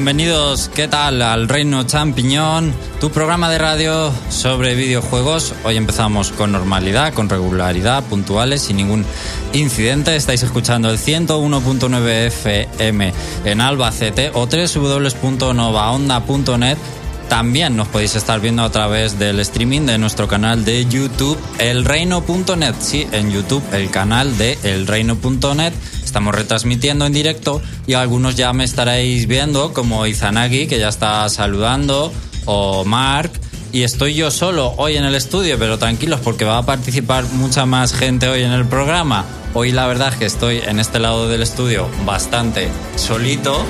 [0.00, 1.20] Bienvenidos, ¿qué tal?
[1.20, 5.52] Al Reino Champiñón, tu programa de radio sobre videojuegos.
[5.62, 9.04] Hoy empezamos con normalidad, con regularidad, puntuales, sin ningún
[9.52, 10.16] incidente.
[10.16, 13.12] Estáis escuchando el 101.9 FM
[13.44, 16.78] en Albacete o www.novaonda.net.
[17.30, 22.74] También nos podéis estar viendo a través del streaming de nuestro canal de YouTube, elreino.net.
[22.80, 25.72] Sí, en YouTube, el canal de elreino.net.
[26.04, 31.28] Estamos retransmitiendo en directo y algunos ya me estaréis viendo, como Izanagi, que ya está
[31.28, 32.12] saludando,
[32.46, 33.30] o Mark.
[33.72, 37.64] Y estoy yo solo hoy en el estudio, pero tranquilos porque va a participar mucha
[37.64, 39.24] más gente hoy en el programa.
[39.54, 43.64] Hoy la verdad es que estoy en este lado del estudio bastante solito,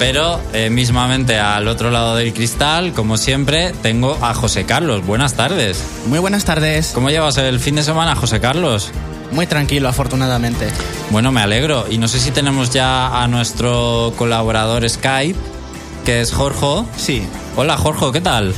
[0.00, 5.04] pero eh, mismamente al otro lado del cristal, como siempre, tengo a José Carlos.
[5.04, 5.84] Buenas tardes.
[6.06, 6.92] Muy buenas tardes.
[6.94, 8.90] ¿Cómo llevas el fin de semana, José Carlos?
[9.30, 10.68] Muy tranquilo, afortunadamente.
[11.10, 11.84] Bueno, me alegro.
[11.90, 15.38] Y no sé si tenemos ya a nuestro colaborador Skype,
[16.06, 16.88] que es Jorge.
[16.96, 17.22] Sí.
[17.56, 18.54] Hola, Jorge, ¿qué tal?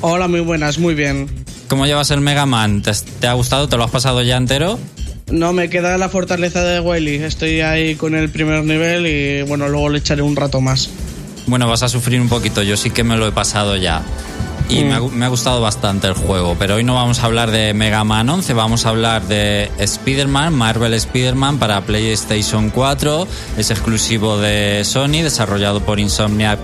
[0.00, 1.28] Hola, muy buenas, muy bien.
[1.66, 2.82] ¿Cómo llevas el Mega Man?
[2.82, 3.68] ¿Te, te ha gustado?
[3.68, 4.78] ¿Te lo has pasado ya entero?
[5.30, 7.16] No, me queda la fortaleza de Wily.
[7.16, 10.90] Estoy ahí con el primer nivel y bueno, luego le echaré un rato más.
[11.46, 12.62] Bueno, vas a sufrir un poquito.
[12.62, 14.02] Yo sí que me lo he pasado ya.
[14.68, 14.88] Y Mm.
[14.88, 16.56] me, ha, me ha gustado bastante el juego.
[16.58, 20.54] Pero hoy no vamos a hablar de Mega Man 11, vamos a hablar de Spider-Man,
[20.54, 23.26] Marvel Spider-Man para PlayStation 4.
[23.58, 26.58] Es exclusivo de Sony, desarrollado por Insomniac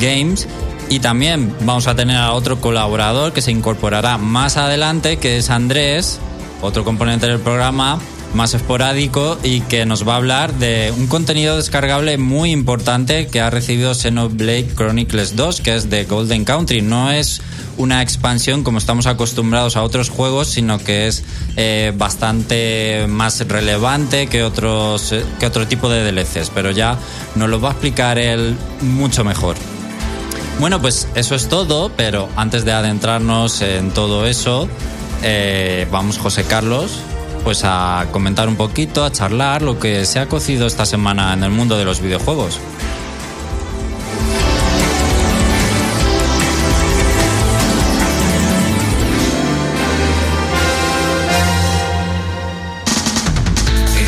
[0.00, 0.46] Games.
[0.88, 5.50] Y también vamos a tener a otro colaborador que se incorporará más adelante, que es
[5.50, 6.20] Andrés,
[6.66, 7.98] otro componente del programa
[8.34, 13.40] más esporádico y que nos va a hablar de un contenido descargable muy importante que
[13.40, 16.82] ha recibido Xenoblade Chronicles 2, que es de Golden Country.
[16.82, 17.40] No es
[17.78, 21.24] una expansión como estamos acostumbrados a otros juegos, sino que es
[21.56, 26.98] eh, bastante más relevante que otros eh, que otro tipo de DLCs, pero ya
[27.36, 29.56] nos lo va a explicar él mucho mejor.
[30.58, 34.68] Bueno, pues eso es todo, pero antes de adentrarnos en todo eso,
[35.22, 37.00] eh, vamos, José Carlos,
[37.44, 41.44] pues a comentar un poquito, a charlar lo que se ha cocido esta semana en
[41.44, 42.58] el mundo de los videojuegos.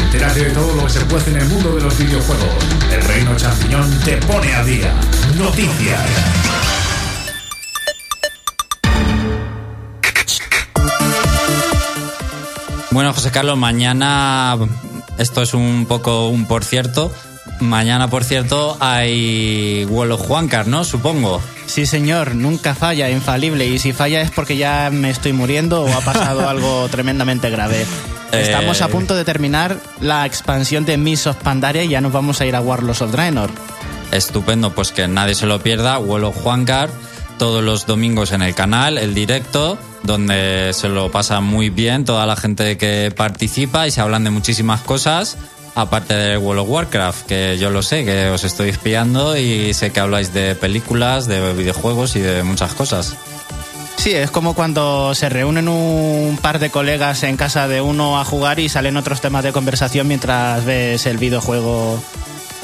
[0.05, 2.49] Entérate de todo lo que se puede en el mundo de los videojuegos.
[2.93, 4.93] El Reino Champiñón te pone a día.
[5.37, 6.68] Noticias.
[12.91, 14.57] Bueno, José Carlos, mañana,
[15.19, 17.13] esto es un poco un por cierto,
[17.61, 20.85] mañana por cierto hay of Juancar, ¿no?
[20.85, 21.43] Supongo.
[21.67, 23.67] Sí, señor, nunca falla, infalible.
[23.67, 27.83] Y si falla es porque ya me estoy muriendo o ha pasado algo tremendamente grave.
[28.33, 28.43] Eh.
[28.43, 32.41] Estamos a punto de terminar la expansión de Miss of Pandaria y ya nos vamos
[32.41, 33.51] a ir a Warlords of Draenor.
[34.13, 35.99] Estupendo, pues que nadie se lo pierda.
[35.99, 36.89] Of Juancar,
[37.39, 42.27] todos los domingos en el canal, el directo, donde se lo pasa muy bien toda
[42.27, 45.37] la gente que participa y se hablan de muchísimas cosas.
[45.75, 49.93] Aparte de World of Warcraft, que yo lo sé, que os estoy espiando y sé
[49.93, 53.17] que habláis de películas, de videojuegos y de muchas cosas.
[53.99, 58.25] Sí, es como cuando se reúnen un par de colegas en casa de uno a
[58.25, 62.01] jugar y salen otros temas de conversación mientras ves el videojuego,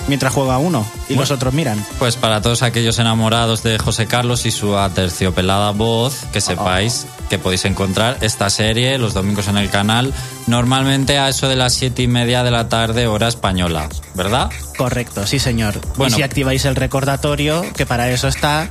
[0.09, 1.85] mientras juega uno y los otros miran.
[1.99, 7.39] Pues para todos aquellos enamorados de José Carlos y su aterciopelada voz, que sepáis que
[7.39, 10.13] podéis encontrar esta serie los domingos en el canal,
[10.47, 14.51] normalmente a eso de las siete y media de la tarde, hora española, ¿verdad?
[14.77, 15.81] Correcto, sí señor.
[15.97, 16.15] Bueno.
[16.15, 18.69] Y si activáis el recordatorio, que para eso está,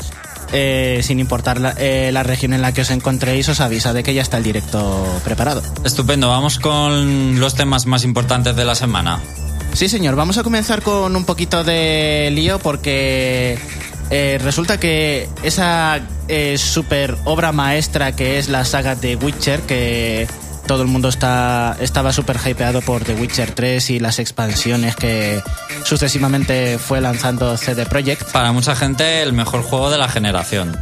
[0.51, 4.03] eh, sin importar la, eh, la región en la que os encontréis, os avisa de
[4.03, 5.63] que ya está el directo preparado.
[5.83, 9.19] Estupendo, vamos con los temas más importantes de la semana.
[9.74, 13.58] Sí señor, vamos a comenzar con un poquito de lío porque
[14.12, 20.28] eh, resulta que esa eh, super obra maestra que es la saga de Witcher, que
[20.68, 25.42] todo el mundo está, estaba súper hypeado por The Witcher 3 y las expansiones que
[25.84, 28.31] sucesivamente fue lanzando CD Projekt.
[28.31, 30.78] Para mucha gente, el mejor juego de la generación.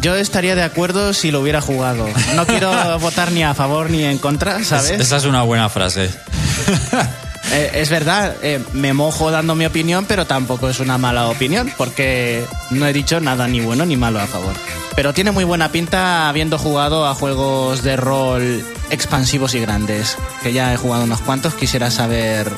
[0.00, 2.06] Yo estaría de acuerdo si lo hubiera jugado.
[2.36, 4.92] No quiero votar ni a favor ni en contra, ¿sabes?
[4.92, 6.08] Es- esa es una buena frase.
[7.52, 11.72] Eh, es verdad, eh, me mojo dando mi opinión, pero tampoco es una mala opinión,
[11.78, 14.54] porque no he dicho nada ni bueno ni malo a favor.
[14.94, 20.52] Pero tiene muy buena pinta habiendo jugado a juegos de rol expansivos y grandes, que
[20.52, 22.50] ya he jugado unos cuantos, quisiera saber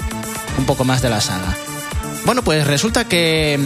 [0.58, 1.56] un poco más de la saga.
[2.24, 3.58] Bueno, pues resulta que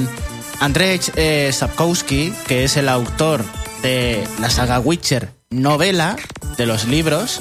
[0.60, 3.44] Andrzej eh, Sapkowski, que es el autor
[3.82, 6.16] de la saga Witcher novela,
[6.56, 7.40] de los libros,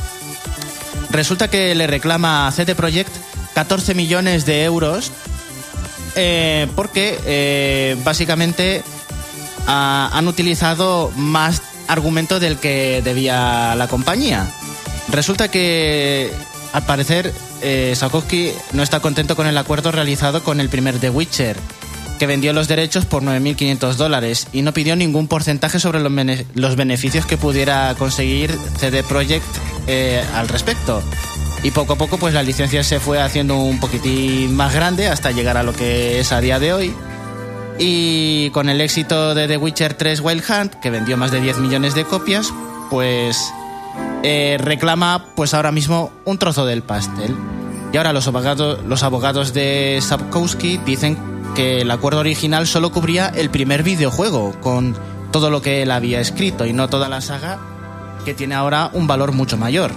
[1.09, 3.11] resulta que le reclama a CD Projekt
[3.53, 5.11] 14 millones de euros
[6.15, 8.83] eh, porque eh, básicamente
[9.67, 14.47] ah, han utilizado más argumento del que debía la compañía.
[15.09, 16.31] Resulta que,
[16.71, 17.95] al parecer, eh,
[18.73, 21.57] no está contento con el acuerdo realizado con el primer The Witcher,
[22.19, 26.11] que vendió los derechos por 9.500 dólares y no pidió ningún porcentaje sobre los,
[26.55, 29.45] los beneficios que pudiera conseguir CD Projekt
[29.87, 31.03] eh, al respecto.
[31.63, 35.31] Y poco a poco, pues la licencia se fue haciendo un poquitín más grande hasta
[35.31, 36.93] llegar a lo que es a día de hoy.
[37.79, 41.59] Y con el éxito de The Witcher 3 Wild Hunt, que vendió más de 10
[41.59, 42.53] millones de copias,
[42.89, 43.53] pues
[44.23, 47.33] eh, reclama pues ahora mismo un trozo del pastel.
[47.93, 51.17] Y ahora los abogados, los abogados de Sapkowski dicen
[51.55, 54.97] que el acuerdo original solo cubría el primer videojuego, con
[55.31, 57.59] todo lo que él había escrito, y no toda la saga,
[58.25, 59.91] que tiene ahora un valor mucho mayor.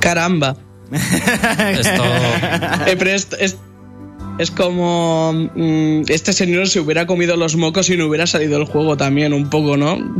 [0.00, 0.56] Caramba.
[0.92, 2.04] Esto.
[2.86, 3.56] Eh, pero es, es,
[4.38, 8.64] es como mm, este señor se hubiera comido los mocos y no hubiera salido el
[8.66, 9.98] juego también, un poco, ¿no?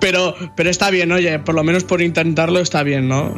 [0.00, 3.34] pero, pero está bien, oye, por lo menos por intentarlo está bien, ¿no?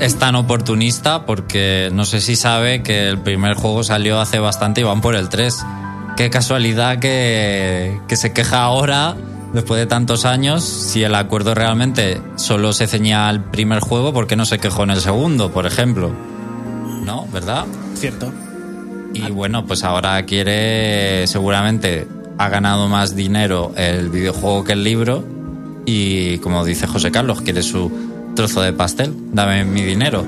[0.00, 4.80] es tan oportunista porque no sé si sabe que el primer juego salió hace bastante
[4.80, 5.64] y van por el 3.
[6.16, 9.16] Qué casualidad que, que se queja ahora,
[9.52, 14.26] después de tantos años, si el acuerdo realmente solo se ceñía al primer juego, ¿por
[14.26, 16.10] qué no se quejó en el segundo, por ejemplo?
[17.04, 17.26] ¿No?
[17.32, 17.66] ¿Verdad?
[17.94, 18.32] Cierto.
[19.14, 22.06] Y bueno, pues ahora quiere, seguramente
[22.36, 25.24] ha ganado más dinero el videojuego que el libro
[25.86, 27.90] y como dice José Carlos, quiere su
[28.36, 30.24] trozo de pastel, dame mi dinero.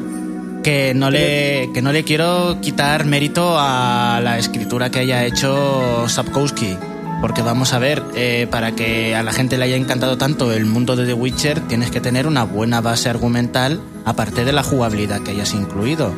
[0.63, 6.09] que no le que no le quiero quitar mérito a la escritura que haya hecho
[6.09, 6.77] Sapkowski
[7.21, 10.65] porque vamos a ver eh, para que a la gente le haya encantado tanto el
[10.67, 15.21] mundo de The Witcher tienes que tener una buena base argumental aparte de la jugabilidad
[15.21, 16.13] que hayas incluido.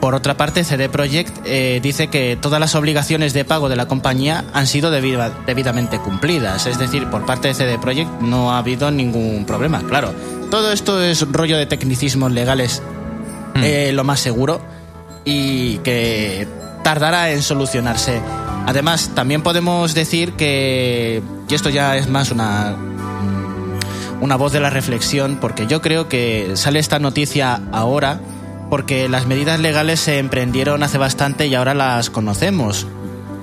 [0.00, 3.86] Por otra parte CD Projekt eh, dice que todas las obligaciones de pago de la
[3.88, 6.66] compañía han sido debido- debidamente cumplidas.
[6.66, 9.82] Es decir por parte de CD Projekt no ha habido ningún problema.
[9.88, 10.12] Claro
[10.50, 12.82] todo esto es rollo de tecnicismos legales
[13.56, 14.60] eh, lo más seguro
[15.24, 16.46] y que
[16.84, 18.20] tardará en solucionarse.
[18.66, 22.76] Además, también podemos decir que, y esto ya es más una,
[24.20, 28.20] una voz de la reflexión, porque yo creo que sale esta noticia ahora
[28.68, 32.86] porque las medidas legales se emprendieron hace bastante y ahora las conocemos.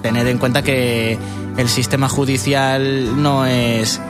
[0.02, 1.18] Tened en cuenta que
[1.58, 4.02] el sistema judicial no es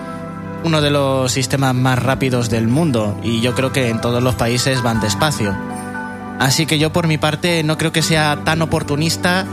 [0.63, 4.35] uno de los sistemas más rápidos del mundo y yo creo que en todos los
[4.35, 5.55] países van despacio.
[6.39, 9.45] Así que yo por mi parte no creo que sea tan oportunista,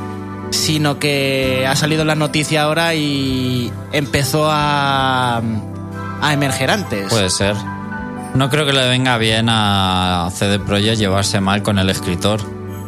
[0.50, 5.40] sino que ha salido la noticia ahora y empezó a,
[6.20, 7.08] a emerger antes.
[7.08, 7.56] Puede ser.
[8.34, 12.40] No creo que le venga bien a CD Projekt llevarse mal con el escritor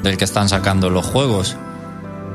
[0.03, 1.57] del que están sacando los juegos.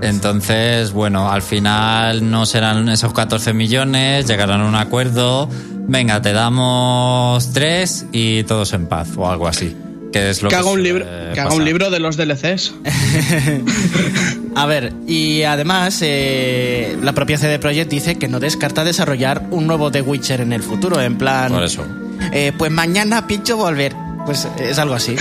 [0.02, 5.50] Entonces, bueno, al final no serán esos 14 millones, llegarán a un acuerdo.
[5.88, 9.76] Venga, te damos tres y todos en paz o algo así.
[10.12, 12.74] Que es lo Que que, haga un libro, que haga un libro de los DLCs.
[14.56, 19.68] A ver, y además eh, la propia CD Projekt dice que no descarta desarrollar un
[19.68, 21.52] nuevo The Witcher en el futuro, en plan...
[21.52, 21.86] Por eso.
[22.32, 23.94] eh, pues mañana pincho volver.
[24.26, 25.16] Pues es algo así.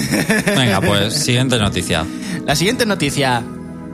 [0.56, 2.04] Venga, pues siguiente noticia.
[2.46, 3.42] La siguiente noticia.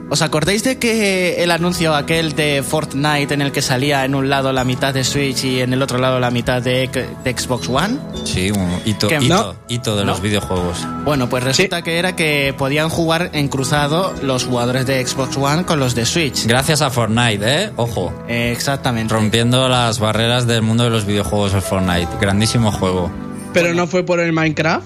[0.07, 4.29] ¿Os acordáis de que el anuncio aquel de Fortnite en el que salía en un
[4.29, 6.87] lado la mitad de Switch y en el otro lado la mitad de,
[7.23, 7.97] de Xbox One?
[8.23, 9.55] Sí, un hito, Que hito, no.
[9.67, 10.11] hito de No.
[10.11, 10.85] los videojuegos.
[11.03, 15.63] Bueno, pues resulta que era que podían jugar en cruzado los jugadores de Xbox One
[15.65, 16.45] con los de Switch.
[16.45, 17.71] Gracias a Fortnite, ¿eh?
[17.75, 18.13] Ojo.
[18.27, 19.11] Eh, Exactamente.
[19.11, 22.09] Rompiendo las barreras del mundo de los videojuegos el Fortnite.
[22.21, 23.11] Grandísimo juego.
[23.53, 24.85] Pero no fue por el Minecraft.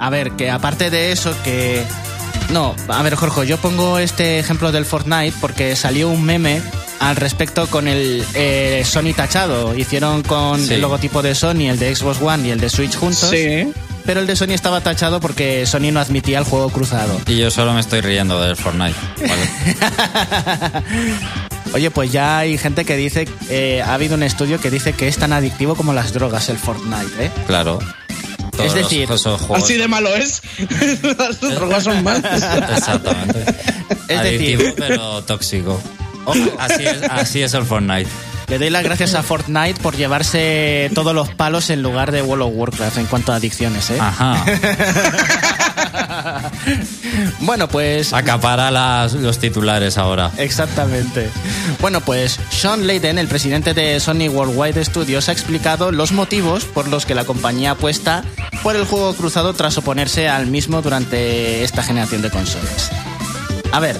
[0.00, 1.84] A ver, que aparte de eso, que.
[2.50, 6.62] No, a ver, Jorge, yo pongo este ejemplo del Fortnite porque salió un meme
[6.98, 9.76] al respecto con el eh, Sony tachado.
[9.76, 10.74] Hicieron con Sí.
[10.74, 13.28] el logotipo de Sony, el de Xbox One y el de Switch juntos.
[13.30, 13.70] Sí.
[14.06, 17.20] Pero el de Sony estaba tachado porque Sony no admitía el juego cruzado.
[17.26, 18.96] Y yo solo me estoy riendo del Fortnite.
[19.20, 20.82] ¿vale?
[21.74, 25.06] Oye, pues ya hay gente que dice, eh, ha habido un estudio que dice que
[25.08, 27.30] es tan adictivo como las drogas el Fortnite, ¿eh?
[27.46, 27.78] claro.
[28.58, 30.42] Todos Es decir, los- esos juegos- Así de malo es.
[31.18, 32.42] Las drogas son malas.
[32.76, 33.44] Exactamente.
[34.08, 35.80] Es Adictivo, decir- pero tóxico.
[36.58, 38.08] Así es, así es el Fortnite.
[38.48, 42.44] Le doy las gracias a Fortnite por llevarse todos los palos en lugar de World
[42.44, 43.98] of Warcraft en cuanto a adicciones, ¿eh?
[44.00, 44.42] Ajá.
[47.40, 48.12] Bueno, pues...
[48.12, 50.30] Acapara las, los titulares ahora.
[50.38, 51.30] Exactamente.
[51.80, 56.88] Bueno, pues Sean Layden, el presidente de Sony Worldwide Studios, ha explicado los motivos por
[56.88, 58.24] los que la compañía apuesta
[58.62, 62.90] por el juego cruzado tras oponerse al mismo durante esta generación de consolas.
[63.72, 63.96] A ver,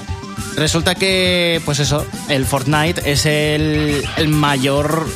[0.57, 5.07] resulta que, pues eso, el Fortnite es el, el mayor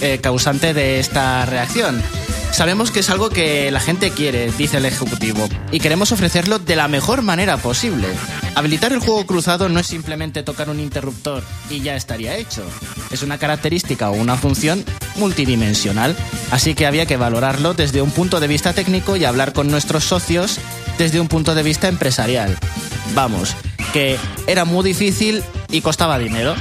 [0.00, 2.02] eh, causante de esta reacción.
[2.52, 6.76] Sabemos que es algo que la gente quiere, dice el ejecutivo, y queremos ofrecerlo de
[6.76, 8.08] la mejor manera posible.
[8.54, 12.64] Habilitar el juego cruzado no es simplemente tocar un interruptor y ya estaría hecho.
[13.12, 14.84] Es una característica o una función
[15.16, 16.16] multidimensional,
[16.50, 20.04] así que había que valorarlo desde un punto de vista técnico y hablar con nuestros
[20.04, 20.58] socios
[20.98, 22.58] desde un punto de vista empresarial.
[23.14, 23.54] Vamos,
[23.92, 26.54] que era muy difícil y costaba dinero.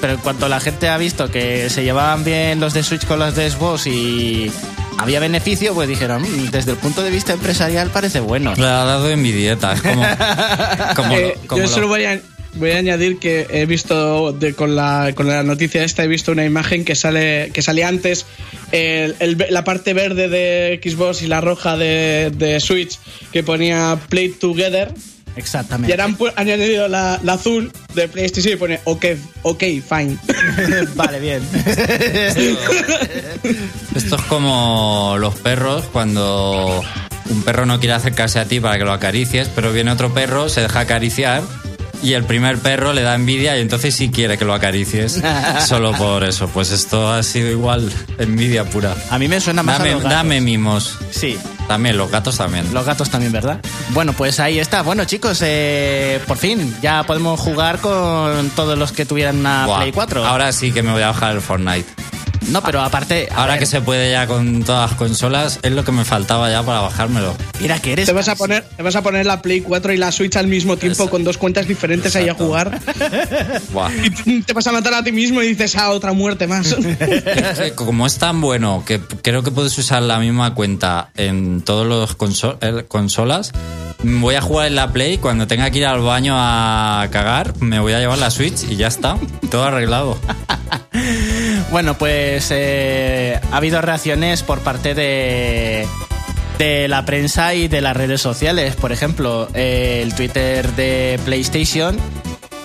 [0.00, 3.20] Pero en cuanto la gente ha visto que se llevaban bien los de Switch con
[3.20, 4.50] los de Xbox y
[4.98, 8.54] había beneficio, pues dijeron, "Mm, desde el punto de vista empresarial parece bueno.
[8.56, 9.72] Le ha dado envidieta.
[9.72, 10.02] Es como,
[10.96, 12.20] como, Eh, como yo lo- solo voy a,
[12.54, 16.32] voy a añadir que he visto de- con, la, con la noticia esta, he visto
[16.32, 18.26] una imagen que sale que salía antes
[18.72, 22.98] el- el- la parte verde de Xbox y la roja de, de Switch
[23.32, 24.92] que ponía Play Together
[25.36, 25.90] Exactamente.
[25.90, 29.04] y ahora han, añadido la, la azul de PlayStation y pone OK,
[29.42, 30.16] ok, fine.
[30.94, 31.42] vale, bien.
[33.94, 36.82] Esto es como los perros cuando
[37.30, 40.48] un perro no quiere acercarse a ti para que lo acaricies, pero viene otro perro,
[40.48, 41.42] se deja acariciar
[42.02, 45.22] y el primer perro le da envidia y entonces sí quiere que lo acaricies.
[45.66, 46.48] Solo por eso.
[46.48, 48.96] Pues esto ha sido igual, envidia pura.
[49.10, 50.16] A mí me suena más a Dame, los gatos.
[50.18, 50.98] dame mimos.
[51.10, 52.72] Sí, También, los gatos también.
[52.72, 53.60] los gatos también, ¿verdad?
[53.90, 54.82] Bueno, pues ahí está.
[54.82, 59.78] Bueno, chicos, eh, por fin ya podemos jugar con todos los que tuvieran una Buah,
[59.78, 60.26] Play 4.
[60.26, 62.01] Ahora sí que me voy a bajar el Fortnite.
[62.48, 63.28] No, pero aparte.
[63.34, 66.50] Ahora ver, que se puede ya con todas las consolas, es lo que me faltaba
[66.50, 67.34] ya para bajármelo.
[67.60, 68.06] Mira que eres.
[68.06, 70.46] Te vas a poner, te vas a poner la Play 4 y la Switch al
[70.48, 71.10] mismo tiempo Exacto.
[71.10, 72.46] con dos cuentas diferentes ahí a Exacto.
[72.46, 72.80] jugar.
[73.72, 73.90] Buah.
[74.24, 76.74] Y te vas a matar a ti mismo y dices, ah, otra muerte más.
[77.74, 82.16] Como es tan bueno que creo que puedes usar la misma cuenta en todos los
[82.60, 83.52] eh, consolas,
[84.02, 85.18] voy a jugar en la Play.
[85.18, 88.76] Cuando tenga que ir al baño a cagar, me voy a llevar la Switch y
[88.76, 89.16] ya está.
[89.50, 90.18] Todo arreglado.
[91.72, 95.88] Bueno, pues eh, ha habido reacciones por parte de,
[96.58, 98.76] de la prensa y de las redes sociales.
[98.76, 101.96] Por ejemplo, eh, el Twitter de PlayStation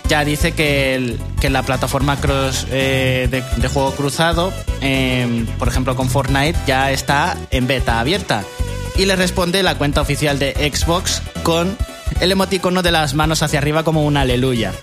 [0.09, 2.17] ya dice que, que la plataforma
[2.69, 8.43] eh, de, juego cruzado, eh, por ejemplo con Fortnite, ya está en beta abierta.
[8.97, 11.77] Y le responde la cuenta oficial de Xbox con
[12.19, 14.73] el emoticono de las manos hacia arriba como un aleluya.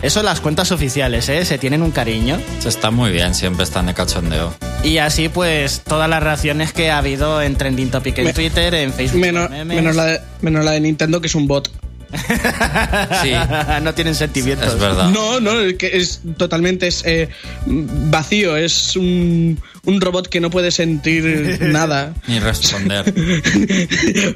[0.00, 1.44] Eso las cuentas oficiales, ¿eh?
[1.44, 2.38] Se tienen un cariño.
[2.60, 4.54] Se está muy bien, siempre están de cachondeo.
[4.84, 8.74] Y así pues todas las reacciones que ha habido en Trending Topic en Me- Twitter,
[8.74, 9.20] en Facebook.
[9.20, 9.76] menos, memes.
[9.76, 11.68] menos, la de, menos la de Nintendo, que es un bot.
[13.22, 13.32] Sí,
[13.82, 14.74] no tienen sentimientos.
[14.74, 15.10] es verdad.
[15.10, 17.28] No, no, es que es totalmente es, eh,
[17.66, 18.56] vacío.
[18.56, 22.14] Es un, un robot que no puede sentir nada.
[22.26, 23.12] Ni responder.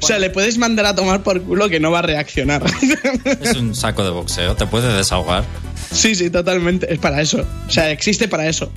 [0.01, 2.63] o sea, le puedes mandar a tomar por culo que no va a reaccionar.
[3.41, 5.43] Es un saco de boxeo, te puede desahogar.
[5.91, 6.91] sí, sí, totalmente.
[6.91, 7.45] Es para eso.
[7.67, 8.71] O sea, existe para eso.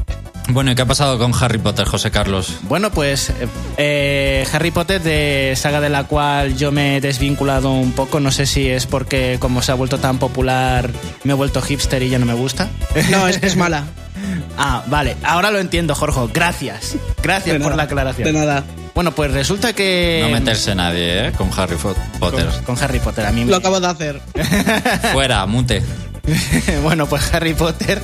[0.49, 2.59] Bueno, ¿y qué ha pasado con Harry Potter, José Carlos?
[2.63, 3.33] Bueno, pues
[3.79, 8.31] eh, Harry Potter, de saga de la cual yo me he desvinculado un poco, no
[8.31, 10.91] sé si es porque como se ha vuelto tan popular
[11.25, 12.69] me he vuelto hipster y ya no me gusta.
[13.11, 13.85] No, es que es mala.
[14.59, 16.21] ah, vale, ahora lo entiendo, Jorge.
[16.33, 16.97] Gracias.
[17.23, 18.33] Gracias De por nada, la aclaración.
[18.33, 18.65] De nada.
[18.95, 20.21] Bueno, pues resulta que...
[20.23, 21.33] No meterse nadie, ¿eh?
[21.33, 22.47] Con Harry Potter.
[22.47, 23.51] Con, con Harry Potter, a mí me...
[23.51, 24.23] Lo acabo de hacer.
[25.13, 25.83] Fuera, mute.
[26.83, 28.01] bueno, pues Harry Potter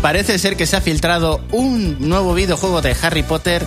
[0.00, 3.66] parece ser que se ha filtrado un nuevo videojuego de Harry Potter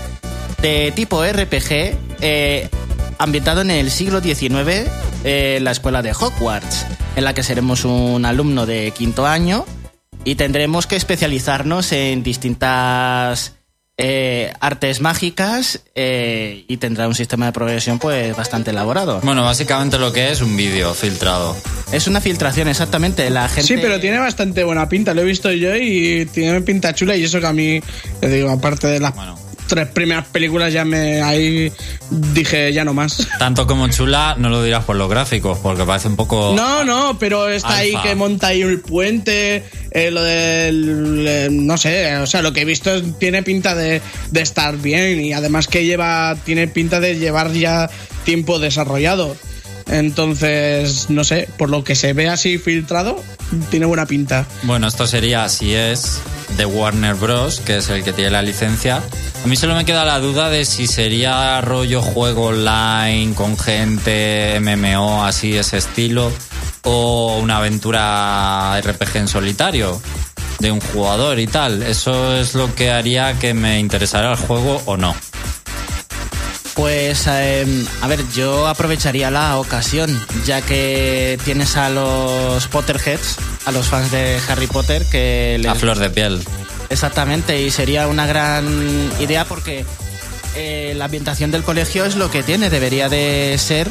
[0.61, 2.69] de tipo RPG eh,
[3.17, 4.89] ambientado en el siglo XIX
[5.23, 9.65] eh, en la escuela de Hogwarts, en la que seremos un alumno de quinto año
[10.25, 13.53] y tendremos que especializarnos en distintas
[13.97, 19.21] eh, artes mágicas eh, y tendrá un sistema de progresión pues bastante elaborado.
[19.21, 21.55] Bueno, básicamente lo que es un vídeo filtrado.
[21.91, 23.29] Es una filtración, exactamente.
[23.29, 23.67] La gente...
[23.67, 25.13] Sí, pero tiene bastante buena pinta.
[25.13, 27.15] Lo he visto yo y tiene pinta chula.
[27.15, 27.81] Y eso que a mí,
[28.19, 29.42] te digo, aparte de las Bueno.
[29.73, 31.71] Tres primeras películas, ya me ahí
[32.09, 33.27] dije ya no más.
[33.39, 36.53] Tanto como chula, no lo dirás por los gráficos, porque parece un poco.
[36.55, 41.25] No, no, pero está ahí que monta ahí el puente, eh, lo del...
[41.27, 44.77] eh, no sé, o sea, lo que he visto es- tiene pinta de, de estar
[44.77, 47.89] bien y además que lleva, tiene pinta de llevar ya
[48.25, 49.35] tiempo desarrollado.
[49.91, 53.21] Entonces, no sé, por lo que se ve así filtrado,
[53.69, 54.45] tiene buena pinta.
[54.63, 56.21] Bueno, esto sería, si es
[56.57, 59.01] de Warner Bros., que es el que tiene la licencia.
[59.43, 64.59] A mí solo me queda la duda de si sería rollo juego online con gente,
[64.59, 66.31] MMO, así ese estilo,
[66.83, 70.01] o una aventura RPG en solitario
[70.59, 71.83] de un jugador y tal.
[71.83, 75.15] Eso es lo que haría que me interesara el juego o no.
[76.75, 80.09] Pues, eh, a ver, yo aprovecharía la ocasión,
[80.45, 85.75] ya que tienes a los Potterheads a los fans de Harry Potter que les A
[85.75, 86.43] flor de piel.
[86.89, 88.65] Exactamente, y sería una gran
[89.19, 89.85] idea porque
[90.55, 92.69] eh, la ambientación del colegio es lo que tiene.
[92.69, 93.89] Debería de ser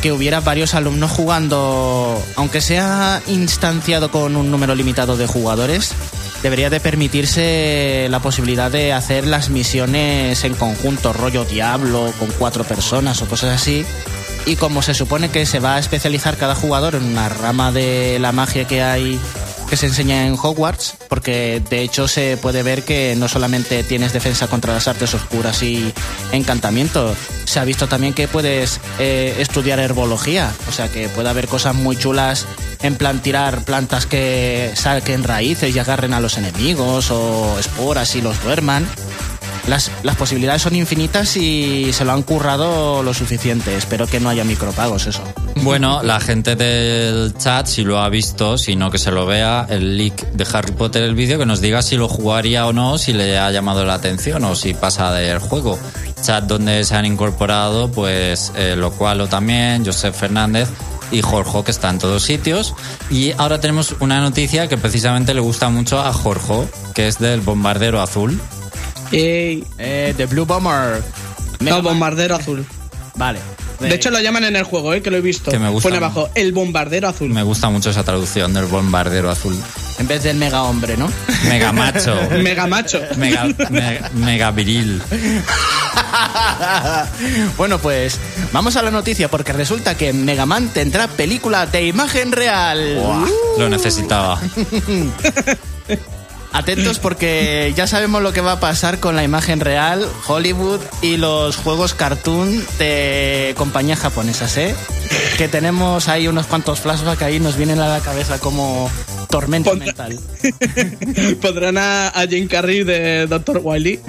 [0.00, 5.92] que hubiera varios alumnos jugando, aunque sea instanciado con un número limitado de jugadores,
[6.42, 12.64] debería de permitirse la posibilidad de hacer las misiones en conjunto, rollo Diablo, con cuatro
[12.64, 13.84] personas o cosas así.
[14.46, 18.18] Y como se supone que se va a especializar cada jugador en una rama de
[18.20, 19.20] la magia que hay
[19.68, 24.12] que se enseña en Hogwarts, porque de hecho se puede ver que no solamente tienes
[24.12, 25.92] defensa contra las artes oscuras y
[26.32, 31.48] encantamiento, se ha visto también que puedes eh, estudiar herbología, o sea que puede haber
[31.48, 32.46] cosas muy chulas
[32.82, 38.22] en plan tirar plantas que saquen raíces y agarren a los enemigos o esporas y
[38.22, 38.86] los duerman.
[39.68, 43.76] Las, posibilidades son infinitas y se lo han currado lo suficiente.
[43.76, 45.22] Espero que no haya micropagos, eso.
[45.56, 49.66] Bueno, la gente del chat, si lo ha visto, si no que se lo vea,
[49.68, 52.96] el leak de Harry Potter, el vídeo, que nos diga si lo jugaría o no,
[52.96, 55.78] si le ha llamado la atención o si pasa del juego.
[56.22, 60.70] Chat donde se han incorporado, pues, eh, lo cual o también, Josep Fernández
[61.10, 62.74] y Jorge, que está en todos sitios.
[63.10, 67.42] Y ahora tenemos una noticia que precisamente le gusta mucho a Jorge, que es del
[67.42, 68.40] bombardero azul.
[69.12, 71.02] Ey, Eh, The Blue Bomber.
[71.60, 71.92] Mega no, Man.
[71.94, 72.64] bombardero azul.
[73.16, 73.40] Vale.
[73.80, 75.50] De hecho, lo llaman en el juego, eh, que lo he visto.
[75.52, 75.88] Que me gusta.
[75.88, 77.30] Pone abajo, el bombardero azul.
[77.30, 79.56] Me gusta mucho esa traducción del bombardero azul.
[80.00, 81.08] En vez del mega hombre, ¿no?
[81.44, 82.16] Mega macho.
[82.42, 83.00] Mega macho.
[83.16, 85.00] Mega, mega, mega viril.
[87.56, 88.18] bueno, pues
[88.52, 93.02] vamos a la noticia porque resulta que Mega Man tendrá película de imagen real.
[93.58, 94.40] Lo necesitaba.
[96.52, 101.16] Atentos porque ya sabemos lo que va a pasar con la imagen real, Hollywood y
[101.18, 104.74] los juegos cartoon de compañías japonesas, ¿eh?
[105.36, 108.90] Que tenemos ahí unos cuantos flashbacks ahí, nos vienen a la cabeza como
[109.28, 110.18] tormenta Pondrá- mental.
[111.42, 113.60] Pondrán a, a Jim Carrey de Dr.
[113.62, 114.00] Wily.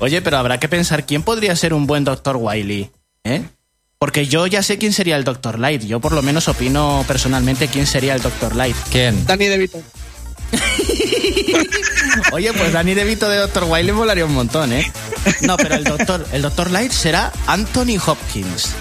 [0.00, 2.36] Oye, pero habrá que pensar quién podría ser un buen Dr.
[2.36, 2.90] Wily,
[3.24, 3.44] ¿eh?
[3.98, 5.58] Porque yo ya sé quién sería el Dr.
[5.58, 5.82] Light.
[5.82, 8.54] Yo por lo menos opino personalmente quién sería el Dr.
[8.54, 8.76] Light.
[8.90, 9.24] ¿Quién?
[9.26, 9.82] Danny DeVito.
[12.32, 13.64] Oye, pues Danny DeVito de Dr.
[13.64, 14.90] Wily volaría un montón, ¿eh?
[15.42, 16.26] No, pero el Dr.
[16.32, 16.70] El Dr.
[16.70, 18.72] Light será Anthony Hopkins.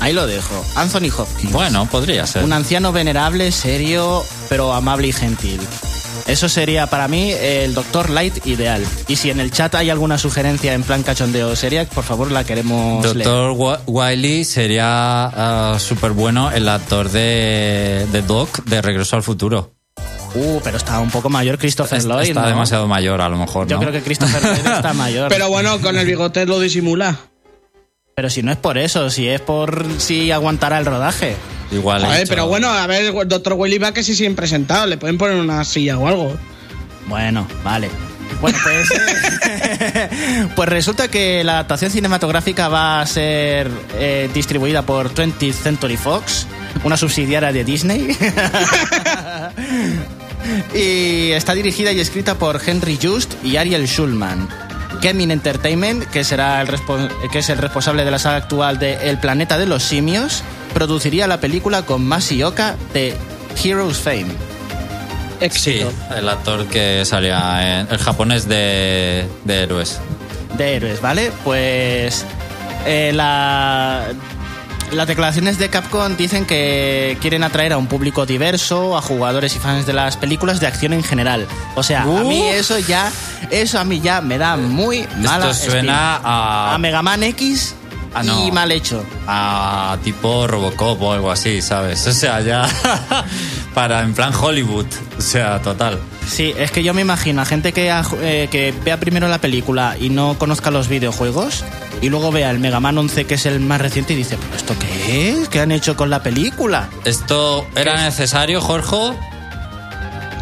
[0.00, 0.64] Ahí lo dejo.
[0.76, 1.52] Anthony Hopkins.
[1.52, 2.44] Bueno, podría ser.
[2.44, 5.60] Un anciano venerable, serio, pero amable y gentil.
[6.30, 8.08] Eso sería para mí el Dr.
[8.08, 8.86] Light ideal.
[9.08, 12.44] Y si en el chat hay alguna sugerencia en plan cachondeo seria, por favor la
[12.44, 13.28] queremos leer.
[13.28, 19.74] Doctor Wiley sería súper bueno el actor de, de Doc de Regreso al Futuro.
[20.36, 22.28] Uh, pero está un poco mayor Christopher Está, Lloyd.
[22.28, 22.46] está ¿no?
[22.46, 23.80] demasiado mayor, a lo mejor, Yo ¿no?
[23.82, 25.28] creo que Christopher Lloyd está mayor.
[25.28, 27.18] Pero bueno, con el bigote lo disimula.
[28.20, 31.36] Pero si no es por eso, si es por si aguantará el rodaje.
[31.72, 32.06] Igual.
[32.28, 33.54] pero bueno, a ver, Dr.
[33.54, 34.84] Wily va que sí siempre sentado.
[34.84, 36.36] Le pueden poner una silla o algo.
[37.06, 37.88] Bueno, vale.
[38.42, 38.88] Bueno, pues.
[40.54, 46.46] pues resulta que la adaptación cinematográfica va a ser eh, distribuida por 20th Century Fox,
[46.84, 48.06] una subsidiaria de Disney.
[50.74, 54.69] y está dirigida y escrita por Henry Just y Ariel Schulman.
[55.00, 56.68] Kemin Entertainment, que, será el
[57.30, 60.42] que es el responsable de la saga actual de El planeta de los simios,
[60.74, 63.16] produciría la película con Masi Oka de
[63.62, 64.26] Heroes Fame.
[65.40, 65.92] Sí, Éxito.
[66.14, 67.88] el actor que salía en.
[67.90, 69.98] El japonés de, de Héroes.
[70.58, 71.32] de héroes, ¿vale?
[71.44, 72.26] Pues
[72.86, 74.08] eh, la,
[74.92, 79.58] las declaraciones de Capcom dicen que quieren atraer a un público diverso, a jugadores y
[79.58, 81.46] fans de las películas de acción en general.
[81.74, 83.10] O sea, a mí eso ya,
[83.50, 86.16] eso a mí ya me da muy mala Esto suena espina.
[86.24, 86.74] a.
[86.74, 87.74] a Mega Man X
[88.12, 88.44] Ah, no.
[88.44, 89.04] y mal hecho.
[89.28, 92.04] a tipo Robocop o algo así, ¿sabes?
[92.08, 92.66] O sea, ya
[93.74, 96.00] para en plan Hollywood, o sea, total.
[96.28, 97.88] Sí, es que yo me imagino a gente que,
[98.22, 101.64] eh, que vea primero la película y no conozca los videojuegos
[102.02, 104.56] y luego vea el Mega Man 11 que es el más reciente y dice, ¿pero
[104.56, 105.48] esto qué es?
[105.48, 106.88] ¿Qué han hecho con la película?
[107.04, 109.16] ¿Esto era necesario, Jorge?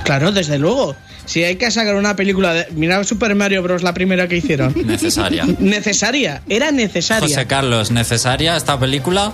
[0.04, 0.96] Claro, desde luego.
[1.26, 2.66] Si hay que sacar una película de.
[2.70, 3.82] Mira Super Mario Bros.
[3.82, 4.72] la primera que hicieron.
[4.86, 5.44] Necesaria.
[5.58, 7.28] necesaria, era necesaria.
[7.28, 9.32] José Carlos, ¿necesaria esta película?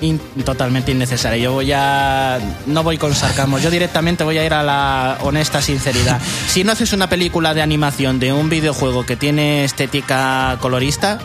[0.00, 1.38] In- totalmente innecesaria.
[1.44, 2.40] Yo voy a.
[2.66, 3.60] No voy con sarcasmo.
[3.60, 6.20] Yo directamente voy a ir a la honesta sinceridad.
[6.48, 11.20] Si no haces una película de animación de un videojuego que tiene estética colorista,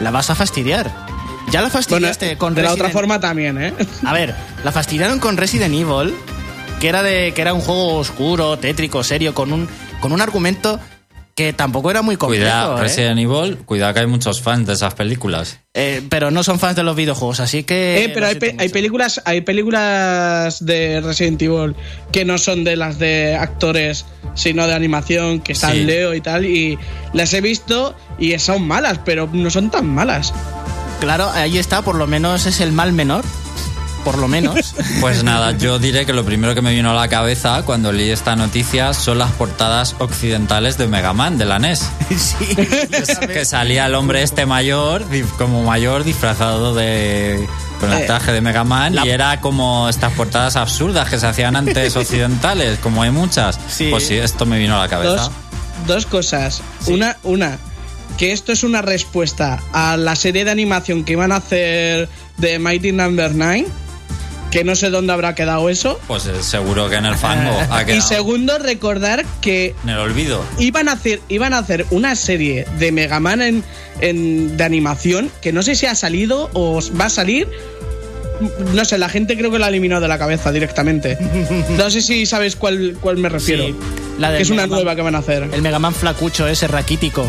[0.00, 0.90] la vas a fastidiar.
[1.50, 3.72] Ya la Bueno, fastidiaste con de la otra forma también, ¿eh?
[4.04, 6.14] A ver, la fastidiaron con Resident Evil,
[6.80, 9.68] que era de que era un juego oscuro, tétrico, serio, con un
[10.00, 10.80] con un argumento
[11.36, 12.44] que tampoco era muy complejo.
[12.44, 12.80] Cuidado, ¿eh?
[12.80, 15.60] Resident Evil, cuidado que hay muchos fans de esas películas.
[15.74, 18.04] Eh, pero no son fans de los videojuegos, así que.
[18.04, 18.36] Eh, pero hay,
[18.70, 21.76] películas hay películas de Resident Evil
[22.10, 25.84] que no son de las de actores sino de animación que están Sí.
[25.84, 26.78] Leo y tal y
[27.12, 30.32] las he visto y son malas pero no son tan malas
[31.00, 33.22] Claro, ahí está, por lo menos es el mal menor.
[34.06, 34.72] Por lo menos.
[35.00, 38.10] Pues nada, yo diré que lo primero que me vino a la cabeza cuando leí
[38.10, 41.90] esta noticia son las portadas occidentales de Mega Man, de la NES.
[42.16, 42.56] sí.
[43.26, 45.04] que salía el hombre este mayor,
[45.38, 47.48] como mayor, disfrazado de
[47.80, 51.26] con el Eh, traje de Mega Man y era como estas portadas absurdas que se
[51.26, 53.58] hacían antes occidentales, como hay muchas.
[53.68, 53.88] Sí.
[53.90, 55.16] Pues sí, esto me vino a la cabeza.
[55.16, 55.30] dos,
[55.86, 57.58] dos cosas una una
[58.18, 62.58] que esto es una respuesta a la serie de animación que iban a hacer de
[62.60, 63.66] Mighty Number 9
[64.56, 66.00] que no sé dónde habrá quedado eso.
[66.08, 69.98] Pues eh, seguro que en el fango ha y quedado segundo recordar que en el
[69.98, 70.42] olvido.
[70.58, 73.64] iban a hacer iban a hacer una serie de Mega Man en,
[74.00, 77.48] en- de animación que no sé si ha salido o va a salir.
[78.74, 81.18] No sé la gente creo que la ha eliminado de la cabeza directamente.
[81.76, 83.66] No sé si sabes cuál, cuál me refiero.
[83.66, 83.74] Sí,
[84.18, 84.76] la del que es una Mega Man.
[84.78, 85.48] nueva que van a hacer.
[85.52, 87.26] El Megaman flacucho ese raquítico.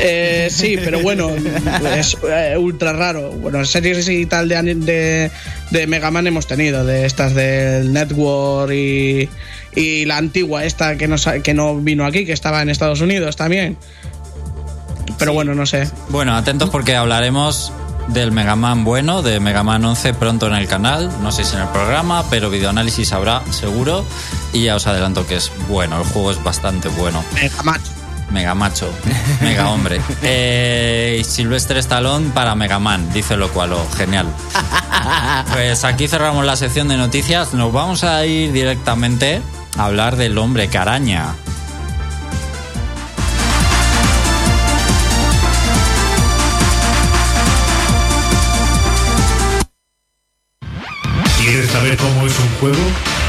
[0.00, 1.28] Eh, sí pero bueno
[1.96, 3.30] es eh, ultra raro.
[3.32, 5.30] Bueno series y tal de, de,
[5.70, 9.28] de Mega Man hemos tenido de estas del Network y,
[9.74, 13.36] y la antigua esta que no, que no vino aquí que estaba en Estados Unidos
[13.36, 13.76] también.
[15.18, 15.88] Pero bueno no sé.
[16.08, 17.72] Bueno, atentos porque hablaremos
[18.08, 21.56] del Mega Man bueno, de Mega Man 11 pronto en el canal, no sé si
[21.56, 24.04] en el programa, pero videoanálisis habrá seguro.
[24.52, 27.22] Y ya os adelanto que es bueno, el juego es bastante bueno.
[27.34, 27.80] Mega Man.
[28.30, 28.92] Mega macho,
[29.40, 30.00] mega hombre.
[30.22, 34.26] Eh, y Sylvester Stallone para Mega Man, dice lo cual, oh, genial.
[35.52, 37.54] Pues aquí cerramos la sección de noticias.
[37.54, 39.40] Nos vamos a ir directamente
[39.76, 41.34] a hablar del hombre caraña.
[51.38, 52.82] ¿Quieres saber cómo es un juego?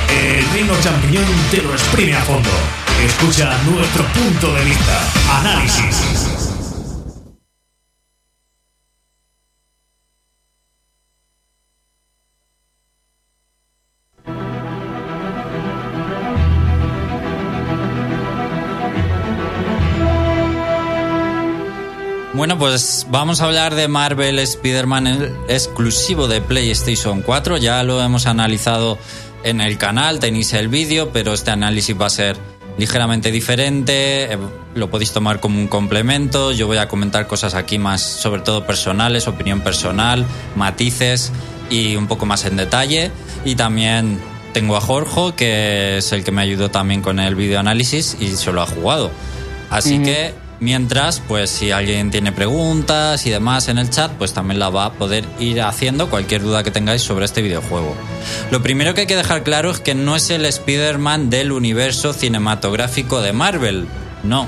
[0.09, 2.49] El reino champiñón te lo exprime a fondo.
[3.05, 5.11] Escucha nuestro punto de vista.
[5.39, 6.19] Análisis.
[22.33, 27.57] Bueno, pues vamos a hablar de Marvel Spider-Man exclusivo de PlayStation 4.
[27.57, 28.97] Ya lo hemos analizado
[29.43, 34.33] en el canal, tenéis el vídeo, pero este análisis va a ser ligeramente diferente.
[34.33, 34.37] eh,
[34.75, 36.51] Lo podéis tomar como un complemento.
[36.51, 41.31] Yo voy a comentar cosas aquí más, sobre todo personales, opinión personal, matices
[41.69, 43.11] y un poco más en detalle.
[43.45, 44.19] Y también
[44.53, 48.51] tengo a Jorge, que es el que me ayudó también con el videoanálisis y se
[48.51, 49.11] lo ha jugado.
[49.69, 54.59] Así que mientras, pues si alguien tiene preguntas y demás en el chat, pues también
[54.59, 57.95] la va a poder ir haciendo cualquier duda que tengáis sobre este videojuego.
[58.51, 62.13] Lo primero que hay que dejar claro es que no es el Spider-Man del universo
[62.13, 63.87] cinematográfico de Marvel,
[64.23, 64.47] no.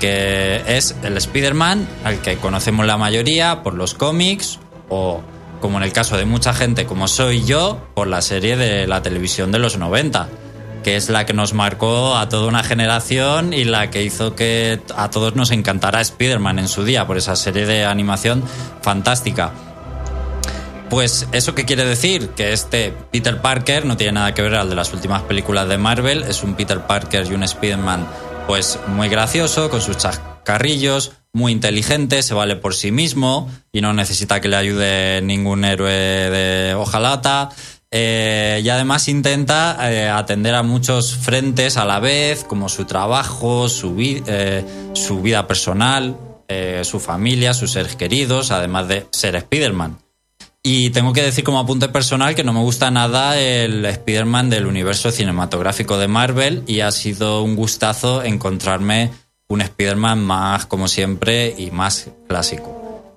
[0.00, 5.22] Que es el Spider-Man al que conocemos la mayoría por los cómics o,
[5.60, 9.02] como en el caso de mucha gente como soy yo, por la serie de la
[9.02, 10.28] televisión de los 90
[10.86, 14.80] que es la que nos marcó a toda una generación y la que hizo que
[14.94, 18.44] a todos nos encantara Spider-Man en su día por esa serie de animación
[18.82, 19.50] fantástica.
[20.88, 24.68] Pues eso qué quiere decir que este Peter Parker no tiene nada que ver al
[24.68, 28.06] de las últimas películas de Marvel, es un Peter Parker y un Spider-Man
[28.46, 33.92] pues muy gracioso con sus chascarrillos, muy inteligente, se vale por sí mismo y no
[33.92, 37.50] necesita que le ayude ningún héroe de hojalata.
[37.90, 43.68] Eh, y además intenta eh, atender a muchos frentes a la vez, como su trabajo,
[43.68, 46.16] su, eh, su vida personal,
[46.82, 49.98] su familia, sus seres queridos, además de ser Spider-Man.
[50.62, 54.66] Y tengo que decir como apunte personal que no me gusta nada el Spider-Man del
[54.66, 59.10] universo cinematográfico de Marvel y ha sido un gustazo encontrarme
[59.48, 63.12] un Spider-Man más, como siempre, y más clásico.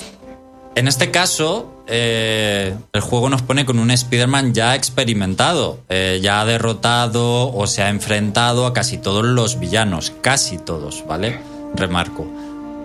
[0.76, 6.42] En este caso, eh, el juego nos pone con un Spider-Man ya experimentado, eh, ya
[6.42, 11.40] ha derrotado o se ha enfrentado a casi todos los villanos, casi todos, ¿vale?
[11.76, 12.28] Remarco.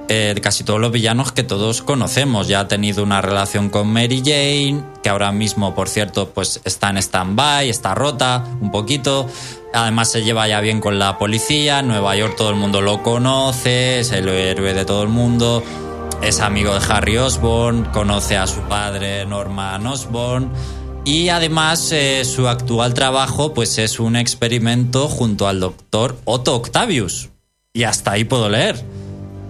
[0.09, 2.49] Eh, casi todos los villanos que todos conocemos.
[2.49, 6.91] Ya ha tenido una relación con Mary Jane, que ahora mismo, por cierto, pues está
[6.91, 9.27] en stand-by, está rota un poquito.
[9.73, 11.83] Además se lleva ya bien con la policía.
[11.83, 15.63] Nueva York todo el mundo lo conoce, es el héroe de todo el mundo.
[16.23, 20.51] Es amigo de Harry Osborn, conoce a su padre Norman Osborn.
[21.05, 27.29] Y además eh, su actual trabajo pues es un experimento junto al doctor Otto Octavius,
[27.75, 28.83] y hasta ahí puedo leer.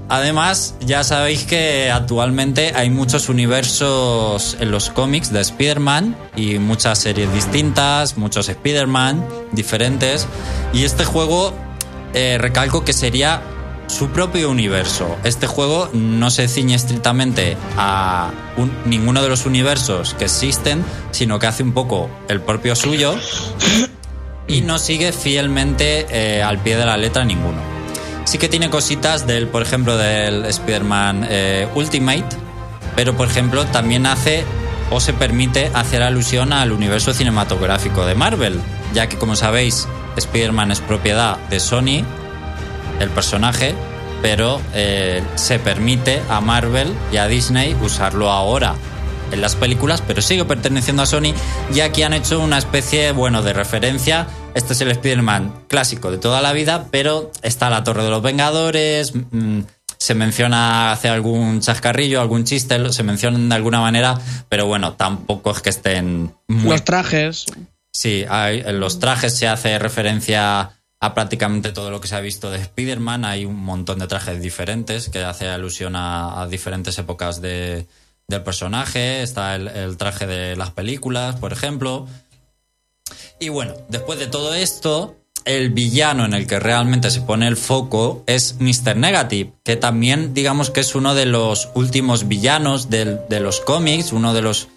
[0.08, 6.98] Además, ya sabéis que actualmente hay muchos universos en los cómics de Spider-Man y muchas
[6.98, 10.26] series distintas, muchos Spider-Man diferentes.
[10.74, 11.54] Y este juego,
[12.12, 13.42] eh, recalco que sería
[13.86, 15.16] su propio universo.
[15.24, 18.30] Este juego no se ciñe estrictamente a
[18.86, 23.14] ninguno de los universos que existen, sino que hace un poco el propio suyo
[24.46, 27.58] y no sigue fielmente eh, al pie de la letra ninguno.
[28.24, 32.24] Sí que tiene cositas del, por ejemplo, del Spider-Man eh, Ultimate,
[32.96, 34.44] pero por ejemplo también hace
[34.90, 38.60] o se permite hacer alusión al universo cinematográfico de Marvel,
[38.92, 42.04] ya que como sabéis, Spider-Man es propiedad de Sony,
[43.00, 43.74] el personaje,
[44.22, 48.74] pero eh, se permite a Marvel y a Disney usarlo ahora
[49.32, 51.34] en las películas, pero sigue perteneciendo a Sony,
[51.72, 56.18] ya que han hecho una especie, bueno, de referencia este es el Spider-Man clásico de
[56.18, 59.60] toda la vida, pero está la Torre de los Vengadores, mm,
[59.98, 65.50] se menciona hace algún chascarrillo, algún chiste, se mencionan de alguna manera, pero bueno, tampoco
[65.50, 66.34] es que estén...
[66.46, 67.46] Los trajes.
[67.92, 70.70] Sí, en los trajes se hace referencia
[71.04, 73.26] a prácticamente todo lo que se ha visto de Spider-Man.
[73.26, 77.86] Hay un montón de trajes diferentes que hace alusión a, diferentes épocas de,
[78.26, 79.22] del personaje.
[79.22, 82.06] Está el, traje de las películas, por ejemplo.
[83.38, 85.14] Y bueno, después de todo esto,
[85.44, 88.96] el villano en el que realmente se pone el foco es Mr.
[88.96, 94.32] Negative, que también digamos que es uno de los últimos villanos de, los cómics, uno
[94.32, 94.68] de los,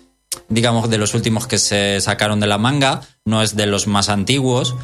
[0.49, 4.09] digamos, de los últimos que se sacaron de la manga, no es de los más
[4.09, 4.75] antiguos.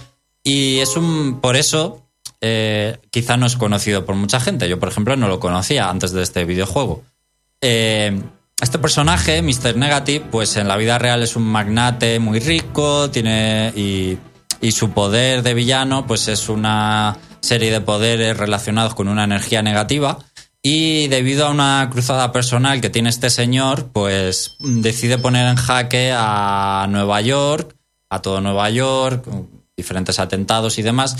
[0.43, 2.03] Y es un, por eso,
[2.41, 4.67] eh, quizá no es conocido por mucha gente.
[4.67, 7.03] Yo, por ejemplo, no lo conocía antes de este videojuego.
[7.61, 8.21] Eh,
[8.61, 9.77] este personaje, Mr.
[9.77, 14.17] Negative, pues en la vida real es un magnate muy rico, tiene y,
[14.71, 20.19] su poder de villano, pues es una serie de poderes relacionados con una energía negativa.
[20.61, 26.13] Y debido a una cruzada personal que tiene este señor, pues decide poner en jaque
[26.15, 27.75] a Nueva York,
[28.09, 29.25] a todo Nueva York,
[29.75, 31.17] diferentes atentados y demás.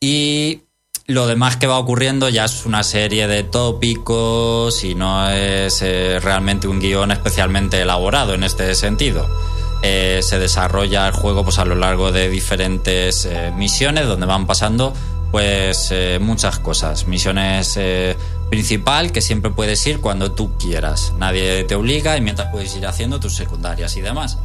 [0.00, 0.62] Y
[1.08, 6.20] lo demás que va ocurriendo ya es una serie de tópicos y no es eh,
[6.20, 9.26] realmente un guion especialmente elaborado en este sentido.
[9.82, 14.46] Eh, se desarrolla el juego pues, a lo largo de diferentes eh, misiones donde van
[14.46, 14.92] pasando
[15.30, 17.06] pues muchas cosas.
[17.06, 17.78] Misiones
[18.48, 21.12] principal que siempre puedes ir cuando tú quieras.
[21.18, 24.38] Nadie te obliga y mientras puedes ir haciendo tus secundarias y demás.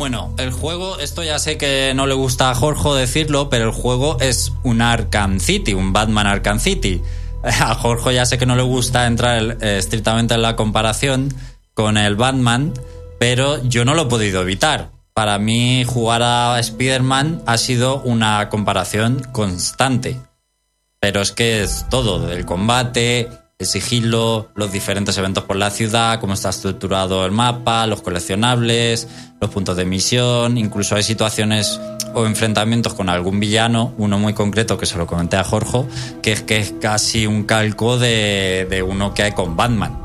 [0.00, 3.70] Bueno, el juego, esto ya sé que no le gusta a Jorge decirlo, pero el
[3.70, 7.02] juego es un Arkham City, un Batman Arkham City.
[7.42, 11.34] A Jorge ya sé que no le gusta entrar eh, estrictamente en la comparación
[11.74, 12.72] con el Batman,
[13.18, 14.90] pero yo no lo he podido evitar.
[15.12, 20.16] Para mí jugar a Spider-Man ha sido una comparación constante.
[20.98, 23.28] Pero es que es todo, del combate,
[23.60, 29.06] el sigilo, los diferentes eventos por la ciudad, cómo está estructurado el mapa, los coleccionables,
[29.38, 31.78] los puntos de misión, incluso hay situaciones
[32.14, 35.84] o enfrentamientos con algún villano, uno muy concreto que se lo comenté a Jorge,
[36.22, 40.00] que es que es casi un calco de, uno que hay con Batman.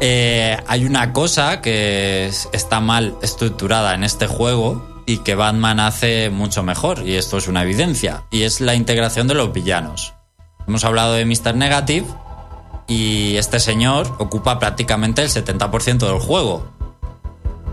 [0.00, 6.30] Eh, hay una cosa que está mal estructurada en este juego y que Batman hace
[6.30, 10.15] mucho mejor, y esto es una evidencia, y es la integración de los villanos.
[10.66, 11.54] Hemos hablado de Mr.
[11.54, 12.06] Negative
[12.88, 16.66] y este señor ocupa prácticamente el 70% del juego.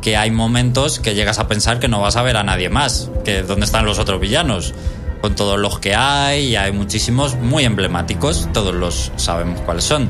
[0.01, 3.09] Que hay momentos que llegas a pensar que no vas a ver a nadie más,
[3.23, 4.73] que dónde están los otros villanos.
[5.21, 10.09] Con todos los que hay, y hay muchísimos muy emblemáticos, todos los sabemos cuáles son.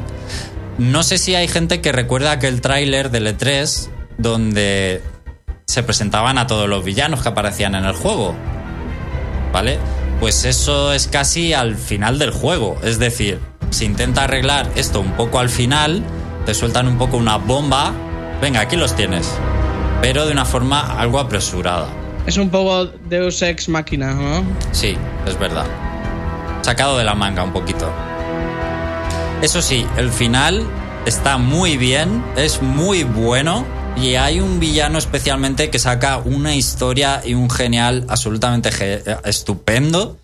[0.79, 5.03] No sé si hay gente que recuerda aquel tráiler del E3 donde
[5.67, 8.33] se presentaban a todos los villanos que aparecían en el juego.
[9.51, 9.77] ¿Vale?
[10.19, 12.77] Pues eso es casi al final del juego.
[12.83, 16.03] Es decir, se intenta arreglar esto un poco al final,
[16.45, 17.91] te sueltan un poco una bomba,
[18.41, 19.29] venga, aquí los tienes,
[20.01, 21.87] pero de una forma algo apresurada.
[22.25, 24.43] Es un poco Deus Ex Máquina, ¿no?
[24.71, 24.95] Sí,
[25.27, 25.65] es verdad.
[26.61, 27.91] Sacado de la manga un poquito.
[29.41, 30.65] Eso sí, el final
[31.05, 33.65] está muy bien, es muy bueno
[33.95, 38.69] y hay un villano especialmente que saca una historia y un genial absolutamente
[39.23, 40.17] estupendo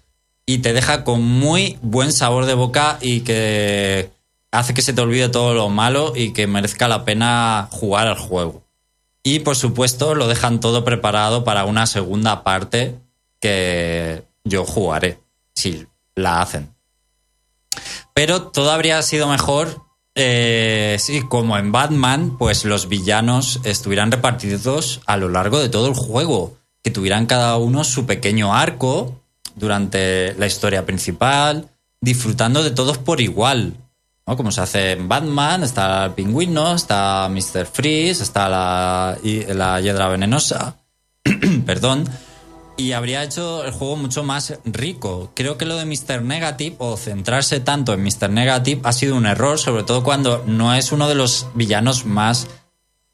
[0.45, 4.11] y te deja con muy buen sabor de boca y que
[4.51, 8.17] hace que se te olvide todo lo malo y que merezca la pena jugar al
[8.17, 8.63] juego.
[9.23, 12.95] Y por supuesto lo dejan todo preparado para una segunda parte
[13.39, 15.19] que yo jugaré,
[15.53, 16.73] si la hacen.
[18.13, 19.88] Pero todo habría sido mejor
[20.19, 25.87] eh, sí, como en Batman, pues los villanos estuvieran repartidos a lo largo de todo
[25.87, 29.19] el juego, que tuvieran cada uno su pequeño arco,
[29.55, 31.69] durante la historia principal,
[32.01, 33.73] disfrutando de todos por igual.
[34.25, 34.37] ¿no?
[34.37, 37.65] Como se hace en Batman, está el pingüino, está Mr.
[37.65, 40.77] Freeze, está la, la hiedra venenosa.
[41.65, 42.05] Perdón.
[42.79, 45.31] Y habría hecho el juego mucho más rico.
[45.35, 46.21] Creo que lo de Mr.
[46.21, 48.29] Negative o centrarse tanto en Mr.
[48.29, 52.47] Negative ha sido un error, sobre todo cuando no es uno de los villanos más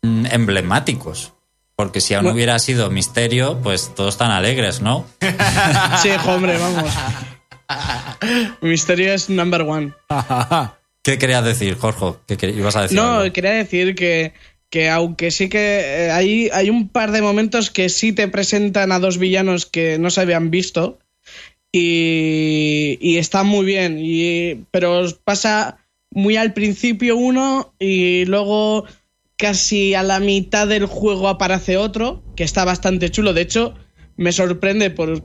[0.04, 1.34] mm, emblemáticos.
[1.76, 2.36] Porque si aún Bueno.
[2.36, 5.06] hubiera sido Misterio, pues todos están alegres, ¿no?
[6.02, 6.94] Sí, hombre, vamos.
[8.62, 9.94] Misterio es number one.
[11.02, 12.14] ¿Qué querías decir, Jorge?
[12.38, 12.98] ¿Qué ibas a decir?
[12.98, 13.34] No, algo?
[13.34, 14.34] quería decir que,
[14.70, 18.92] que aunque sí que eh, hay, hay un par de momentos que sí te presentan
[18.92, 21.00] a dos villanos que no se habían visto
[21.72, 25.78] y, y están muy bien, y, pero pasa
[26.12, 28.86] muy al principio uno y luego
[29.38, 33.34] casi a la mitad del juego aparece otro que está bastante chulo.
[33.34, 33.76] De hecho,
[34.16, 35.24] me sorprende por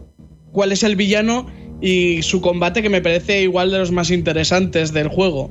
[0.52, 1.46] cuál es el villano
[1.80, 5.50] y su combate que me parece igual de los más interesantes del juego.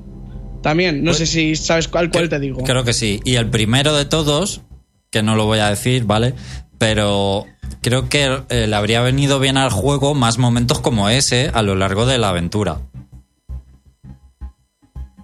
[0.61, 2.63] También, no Pues- sé si sabes cuál, cuál te digo.
[2.63, 3.19] Creo que sí.
[3.25, 4.61] Y el primero de todos,
[5.09, 6.33] que no lo voy a decir, ¿vale?
[6.77, 7.45] Pero
[7.81, 11.75] creo que eh, le habría venido bien al juego más momentos como ese a lo
[11.75, 12.79] largo de la aventura.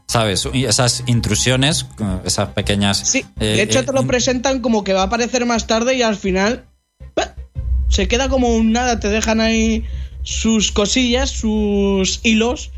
[0.07, 0.47] ¿Sabes?
[0.53, 2.99] Y esas intrusiones, eh, esas pequeñas...
[2.99, 5.95] Sí, eh, de hecho eh, te lo presentan como que va a aparecer más tarde
[5.95, 6.65] y al final
[7.87, 9.83] se queda como un nada, te dejan ahí
[10.23, 12.71] sus cosillas, sus hilos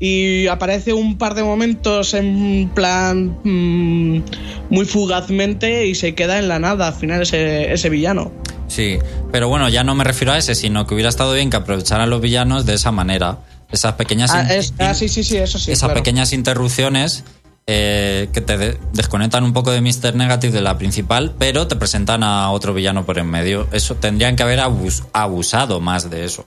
[0.00, 4.22] y aparece un par de momentos en plan mm,
[4.70, 8.32] muy fugazmente y se queda en la nada al final ese, ese villano.
[8.66, 8.98] Sí,
[9.30, 12.08] pero bueno, ya no me refiero a ese, sino que hubiera estado bien que aprovecharan
[12.08, 13.38] los villanos de esa manera.
[13.70, 14.30] Esas pequeñas...
[14.32, 15.70] Ah, es- ah, sí, sí, sí, eso sí.
[15.72, 16.00] esas claro.
[16.00, 17.24] pequeñas interrupciones
[17.66, 20.14] eh, que te de- desconectan un poco de Mr.
[20.14, 23.68] Negative de la principal, pero te presentan a otro villano por en medio.
[23.72, 26.46] Eso tendrían que haber abus- abusado más de eso.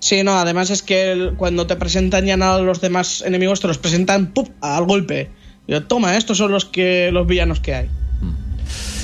[0.00, 3.68] Sí, no, además es que el- cuando te presentan ya a los demás enemigos, te
[3.68, 4.46] los presentan ¡pum!
[4.60, 5.30] al golpe.
[5.68, 7.88] Yo, toma, estos son los que los villanos que hay.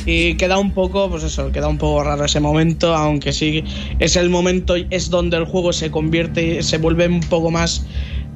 [0.06, 3.64] Y queda un poco, pues eso, queda un poco raro ese momento, aunque sí
[3.98, 7.84] es el momento, es donde el juego se convierte y se vuelve un poco más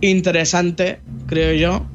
[0.01, 1.87] interesante, creo yo.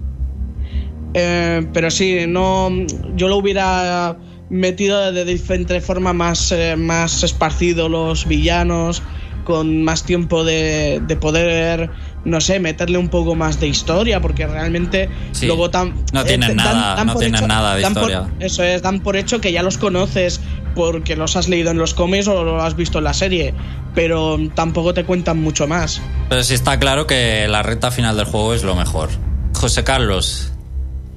[1.13, 2.69] Eh, pero sí, no,
[3.15, 4.17] yo lo hubiera
[4.49, 9.01] metido de diferente forma más, eh, más esparcido los villanos,
[9.45, 11.89] con más tiempo de, de poder,
[12.25, 15.45] no sé, meterle un poco más de historia, porque realmente Sí.
[15.47, 15.93] luego tan...
[16.11, 18.27] No tienen dan- nada- dan no tienen nada de por- historia.
[18.41, 20.41] eso es, dan por hecho que ya los conoces
[20.75, 23.53] porque los has leído en los cómics o lo has visto en la serie,
[23.93, 26.01] pero tampoco te cuentan mucho más.
[26.27, 29.09] Pero sí está claro que la recta final del juego es lo mejor.
[29.53, 30.51] José Carlos,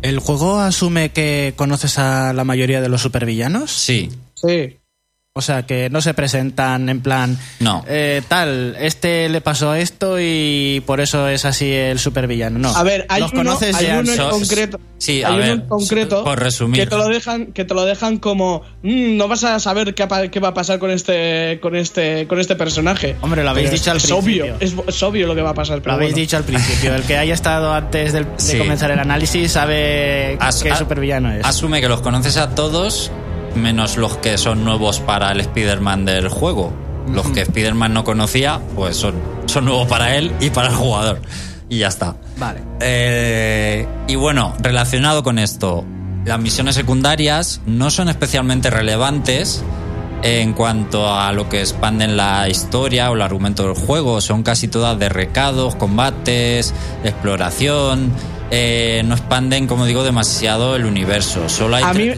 [0.01, 3.73] ¿El juego asume que conoces a la mayoría de los supervillanos?
[3.73, 4.11] sí.
[4.37, 4.78] Sí.
[5.39, 7.39] O sea, que no se presentan en plan.
[7.61, 7.85] No.
[7.87, 12.59] eh, tal, este le pasó esto y por eso es así el supervillano.
[12.59, 12.75] No.
[12.77, 14.01] A ver, hay los uno, conoces hay ya.
[14.01, 14.81] uno en concreto.
[14.99, 16.81] sí, a hay uno ver, en concreto por resumir.
[16.81, 20.07] que te lo dejan, que te lo dejan como "Mm, no vas a saber qué,
[20.33, 23.15] qué va a pasar con este, con este, con este personaje.
[23.21, 24.45] Hombre, lo habéis Pero dicho al es principio.
[24.45, 25.77] obvio, es, es obvio lo que va a pasar.
[25.77, 26.21] Lo pero habéis bueno.
[26.23, 26.95] dicho al principio.
[26.97, 28.59] El que haya estado antes del- de Sí.
[28.59, 31.45] comenzar el análisis sabe As- qué a- supervillano es.
[31.45, 33.13] Asume que los conoces a todos,
[33.55, 36.73] menos los que son nuevos para el Spider-Man del juego.
[37.13, 39.15] Los que Spider-Man no conocía, pues son,
[39.47, 41.21] son nuevos para él y para el jugador.
[41.69, 42.17] Y ya está.
[42.39, 42.61] Vale.
[42.81, 45.85] Eh, y bueno, relacionado con esto,
[46.25, 49.63] las misiones secundarias no son especialmente relevantes
[50.23, 54.21] en cuanto a lo que expanden la historia o el argumento del juego.
[54.21, 56.75] Son casi todas de recados, combates,
[57.05, 58.13] exploración.
[58.51, 61.49] Eh, no expanden, como digo, demasiado el universo.
[61.49, 62.09] Solo hay a mí,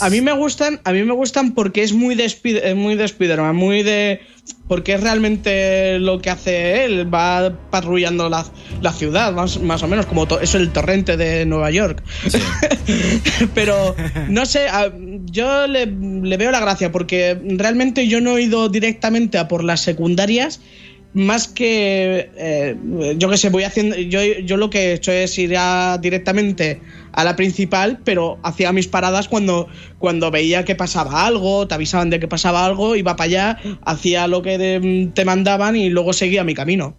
[0.00, 3.04] a mí me gustan, a mí me gustan porque es muy de, eh, muy de
[3.04, 4.20] Spider-Man, muy de
[4.68, 8.46] porque es realmente lo que hace él, va patrullando la,
[8.80, 12.02] la ciudad, más, más o menos, como es el torrente de Nueva York.
[13.54, 13.94] Pero
[14.28, 14.92] no sé, a-
[15.26, 19.64] yo le, le veo la gracia porque realmente yo no he ido directamente a por
[19.64, 20.60] las secundarias.
[21.16, 22.76] Más que, eh,
[23.16, 23.96] yo que sé, voy haciendo.
[23.96, 28.70] Yo, yo lo que he hecho es ir a- directamente a la principal, pero hacía
[28.70, 29.66] mis paradas cuando,
[29.98, 34.26] cuando veía que pasaba algo, te avisaban de que pasaba algo, iba para allá, hacía
[34.28, 36.98] lo que te mandaban y luego seguía mi camino.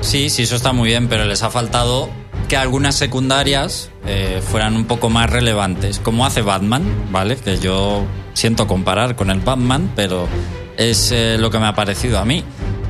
[0.00, 2.08] Sí, sí, eso está muy bien, pero les ha faltado
[2.48, 7.36] que algunas secundarias eh, fueran un poco más relevantes, como hace Batman, ¿vale?
[7.36, 10.26] Que yo siento comparar con el Batman, pero
[10.78, 12.42] es eh, lo que me ha parecido a mí.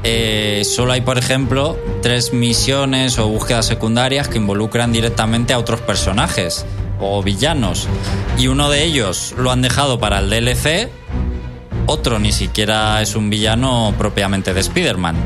[0.05, 5.80] Eh, solo hay, por ejemplo, tres misiones o búsquedas secundarias que involucran directamente a otros
[5.80, 6.66] personajes
[7.00, 7.88] o villanos.
[8.38, 10.90] Y uno de ellos lo han dejado para el DLC
[11.86, 15.16] otro ni siquiera es un villano propiamente de Spider-Man.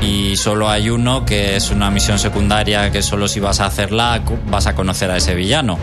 [0.00, 4.22] Y solo hay uno que es una misión secundaria que solo si vas a hacerla
[4.48, 5.76] vas a conocer a ese villano.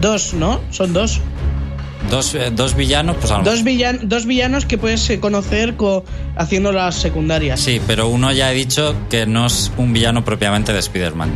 [0.00, 0.60] Dos, ¿no?
[0.70, 1.20] Son dos.
[2.10, 5.74] Dos, eh, dos villanos, pues a lo Dos, villan- dos villanos que puedes eh, conocer
[5.76, 6.04] co-
[6.36, 7.58] haciendo las secundarias.
[7.60, 11.30] Sí, pero uno ya he dicho que no es un villano propiamente de Spider-Man.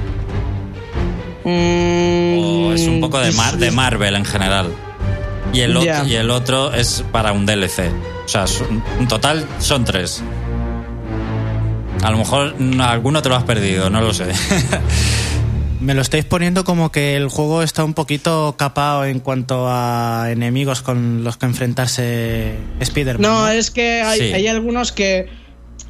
[1.44, 4.70] Mm, O es un poco de, Mar- de Marvel en general.
[5.52, 7.90] Y el, otro, y el otro es para un DLC.
[8.24, 10.22] O sea, son- en total son tres.
[12.02, 14.26] A lo mejor mm, alguno te lo has perdido, no lo sé.
[15.80, 20.26] Me lo estáis poniendo como que el juego está un poquito capado en cuanto a
[20.30, 23.22] enemigos con los que enfrentarse Spider-Man.
[23.22, 24.32] No, es que hay, Sí.
[24.32, 25.26] hay algunos que.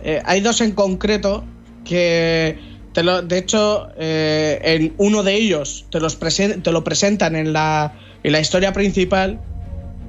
[0.02, 1.44] eh, hay dos en concreto
[1.84, 2.58] que.
[2.92, 7.36] Te lo, de hecho, eh, en uno de ellos te, los presen- te lo presentan
[7.36, 9.40] en la, en la historia principal.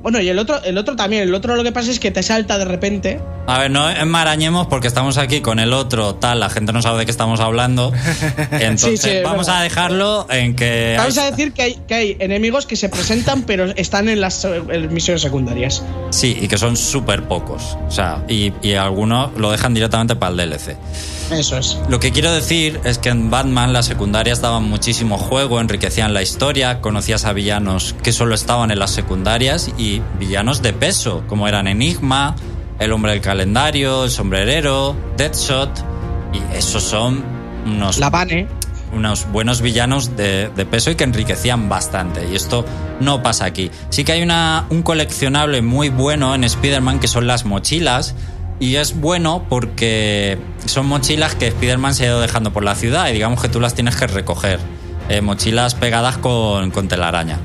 [0.02, 1.24] Bueno, y el otro, el otro también.
[1.24, 3.20] El otro lo que pasa es que te salta de repente.
[3.48, 7.00] A ver, no enmarañemos porque estamos aquí con el otro, tal, la gente no sabe
[7.00, 7.92] de qué estamos hablando.
[8.52, 9.62] Entonces, sí, vamos verdad.
[9.62, 10.96] a dejarlo en que.
[10.98, 14.22] Vamos hay- a decir que hay, que hay enemigos que se presentan, pero están en
[14.22, 14.48] las
[14.92, 15.84] misiones secundarias.
[16.12, 17.78] Sí, y que son súper pocos.
[17.88, 20.78] O sea, y, y algunos lo dejan directamente para el DLC.
[21.32, 21.78] Eso es.
[21.90, 26.24] Lo que quiero decir es que en Batman las secundarias daban muchísimo juego, enriquecían la
[26.24, 29.89] historia, conocías a villanos que solo estaban en las secundarias y
[30.20, 32.36] villanos de peso, como eran Enigma,
[32.80, 35.70] el hombre del calendario, el sombrerero, Deadshot,
[36.34, 37.24] y esos son
[37.66, 38.48] unos La Bane.
[38.94, 42.28] unos buenos villanos de, de peso y que enriquecían bastante.
[42.32, 42.66] Y esto
[43.00, 43.70] no pasa aquí.
[43.90, 48.16] Sí que hay una, un coleccionable muy bueno en Spider-Man que son las mochilas.
[48.62, 53.08] Y es bueno porque son mochilas que Spider-Man se ha ido dejando por la ciudad
[53.10, 54.60] y digamos que tú las tienes que recoger.
[55.08, 57.40] Eh, mochilas pegadas con, con telaraña.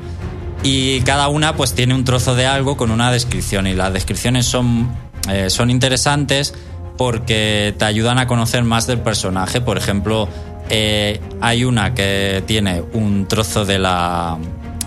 [0.65, 4.47] Y cada una pues tiene un trozo de algo con una descripción y las descripciones
[4.47, 4.89] son,
[5.31, 6.55] eh, son interesantes
[6.97, 9.61] porque te ayudan a conocer más del personaje.
[9.61, 10.27] Por ejemplo,
[10.71, 14.39] eh, hay una que tiene un trozo de la,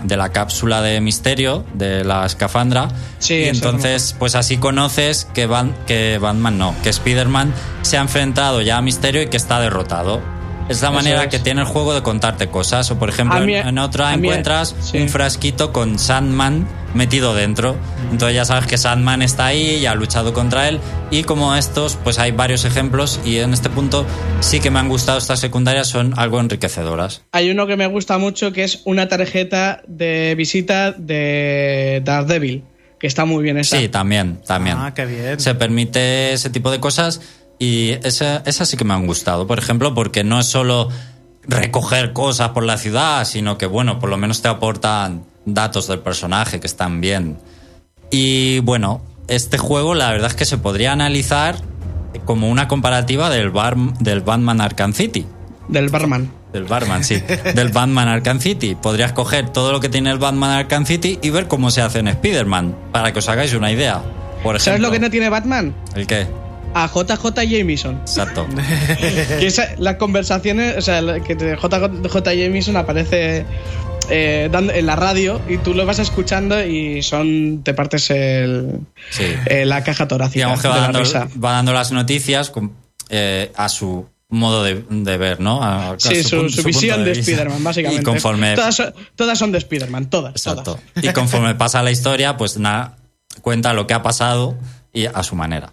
[0.02, 2.88] de la cápsula de misterio, de la escafandra.
[3.20, 7.52] Sí, y entonces, pues así conoces que, Ban- que Batman no, que Spider-Man
[7.82, 10.20] se ha enfrentado ya a Misterio y que está derrotado.
[10.68, 11.28] Es la manera es.
[11.28, 12.90] que tiene el juego de contarte cosas.
[12.90, 14.98] O por ejemplo, mí- en, en otra a mí- encuentras sí.
[14.98, 17.76] un frasquito con Sandman metido dentro.
[18.10, 20.80] Entonces ya sabes que Sandman está ahí y ha luchado contra él.
[21.10, 23.20] Y como estos, pues hay varios ejemplos.
[23.24, 24.06] Y en este punto
[24.40, 27.22] sí que me han gustado estas secundarias, son algo enriquecedoras.
[27.32, 32.64] Hay uno que me gusta mucho que es una tarjeta de visita de Daredevil,
[32.98, 33.78] que está muy bien esa.
[33.78, 34.76] Sí, también, también.
[34.78, 35.38] Ah, qué bien.
[35.40, 37.20] Se permite ese tipo de cosas
[37.58, 39.46] y esa- esas sí que me han gustado.
[39.46, 40.88] Por ejemplo, porque no es solo
[41.42, 46.00] recoger cosas por la ciudad, sino que, bueno, por lo menos te aportan datos del
[46.00, 47.38] personaje que están bien.
[48.10, 51.56] Y bueno, este juego la verdad es que se podría analizar
[52.24, 55.26] como una comparativa del, bar, del Batman Arkham City.
[55.68, 56.30] Del barman.
[56.52, 57.22] Del Batman, sí.
[57.54, 58.74] Del Batman Arkham City.
[58.74, 61.98] Podrías coger todo lo que tiene el Batman Arkham City y ver cómo se hace
[61.98, 64.02] en Spider-Man, para que os hagáis una idea.
[64.42, 65.74] Por ejemplo, ¿Sabes lo que no tiene Batman?
[65.94, 66.26] ¿El qué?
[66.74, 67.96] A JJ Jameson.
[68.00, 68.46] Exacto.
[69.40, 73.44] Que esa- las conversaciones, o sea, que JJ Jameson aparece
[74.10, 78.80] eh, dando- en la radio y tú lo vas escuchando y son te partes el,
[79.10, 79.24] Sí.
[79.46, 81.28] eh, la caja torácica Digamos que de va la dando, risa.
[81.42, 82.72] va dando las noticias con-
[83.10, 85.62] eh, a su modo de, de ver, ¿no?
[85.62, 87.30] A- a Sí, su, visión de, vista.
[87.30, 88.02] Spider-Man, básicamente.
[88.02, 90.32] Y conforme, Todas, son- todas son de Spider-Man, todas.
[90.32, 90.62] exacto.
[90.94, 91.04] todas.
[91.04, 92.96] Y conforme pasa la historia, pues nada,
[93.42, 94.56] cuenta lo que ha pasado
[94.92, 95.72] y a su manera.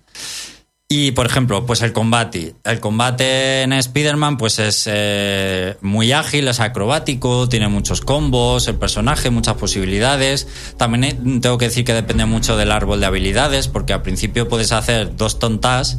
[0.88, 2.54] Y, por ejemplo, pues el combate.
[2.64, 8.76] El combate en Spider-Man pues es eh, muy ágil, es acrobático, tiene muchos combos, el
[8.76, 10.48] personaje, muchas posibilidades.
[10.78, 14.48] También eh, tengo que decir que depende mucho del árbol de habilidades, porque al principio
[14.48, 15.98] puedes hacer dos tontas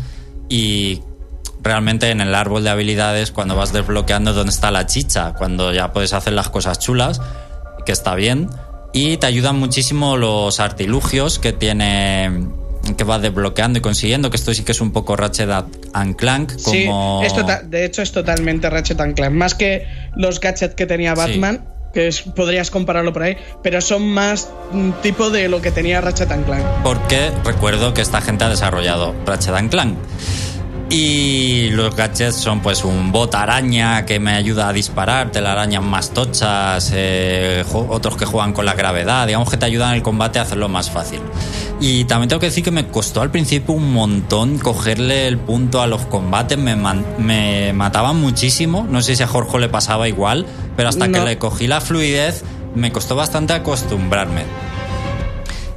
[0.49, 1.03] y
[1.63, 5.73] realmente en el árbol de habilidades, cuando vas desbloqueando es donde está la chicha, cuando
[5.73, 7.21] ya puedes hacer las cosas chulas,
[7.85, 8.51] que está bien.
[8.93, 12.31] Y te ayudan muchísimo los artilugios que tiene
[12.95, 15.49] que vas desbloqueando y consiguiendo, que esto sí que es un poco Ratchet
[15.93, 17.21] and Clank, como...
[17.23, 19.33] Sí, es tota- de hecho es totalmente Ratchet and Clank.
[19.33, 24.07] Más que los gadgets que tenía Batman, que es- podrías compararlo por ahí, pero son
[24.09, 26.65] más mm, tipo de lo que tenía Ratchet and Clank.
[26.83, 29.97] porque recuerdo que esta gente ha desarrollado Ratchet and Clank.
[30.89, 36.11] Y los gadgets son pues un bot araña que me ayuda a disparar, telarañas más
[36.11, 40.39] tochas, eh, otros que juegan con la gravedad, digamos que te ayudan en el combate
[40.39, 41.21] a hacerlo más fácil.
[41.81, 45.83] Y también tengo que decir que me costó al principio un montón cogerle el punto
[45.83, 50.47] a los combates, me, me mataban muchísimo, no sé si a Jorge le pasaba igual,
[50.77, 52.45] pero hasta que le cogí la fluidez
[52.77, 54.45] me costó bastante acostumbrarme.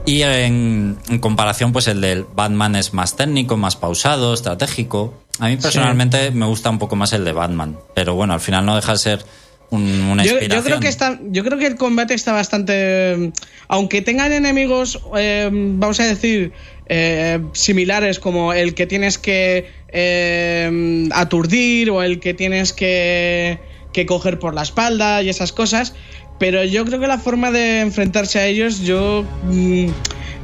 [0.06, 5.14] Y en, en comparación, pues el del Batman es más técnico, más pausado, estratégico.
[5.39, 8.66] A mí personalmente me gusta un poco más el de Batman, pero bueno, al final
[8.66, 9.26] no deja de ser
[9.70, 13.32] un- una yo creo que está, yo creo que el combate está bastante,
[13.68, 16.54] aunque tengan enemigos, eh, vamos a decir,
[16.88, 23.60] eh, similares como el que tienes que eh, aturdir o el que tienes que,
[23.93, 25.93] que coger por la espalda y esas cosas,
[26.39, 29.87] pero yo creo que la forma de enfrentarse a ellos, yo mm,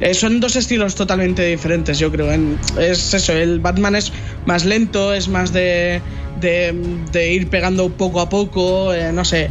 [0.00, 2.30] eh, son dos estilos totalmente diferentes, yo creo.
[2.78, 4.12] Es eso, el Batman es
[4.44, 6.02] más lento, es más de,
[6.40, 9.50] de, ir pegando poco a poco, eh, no sé.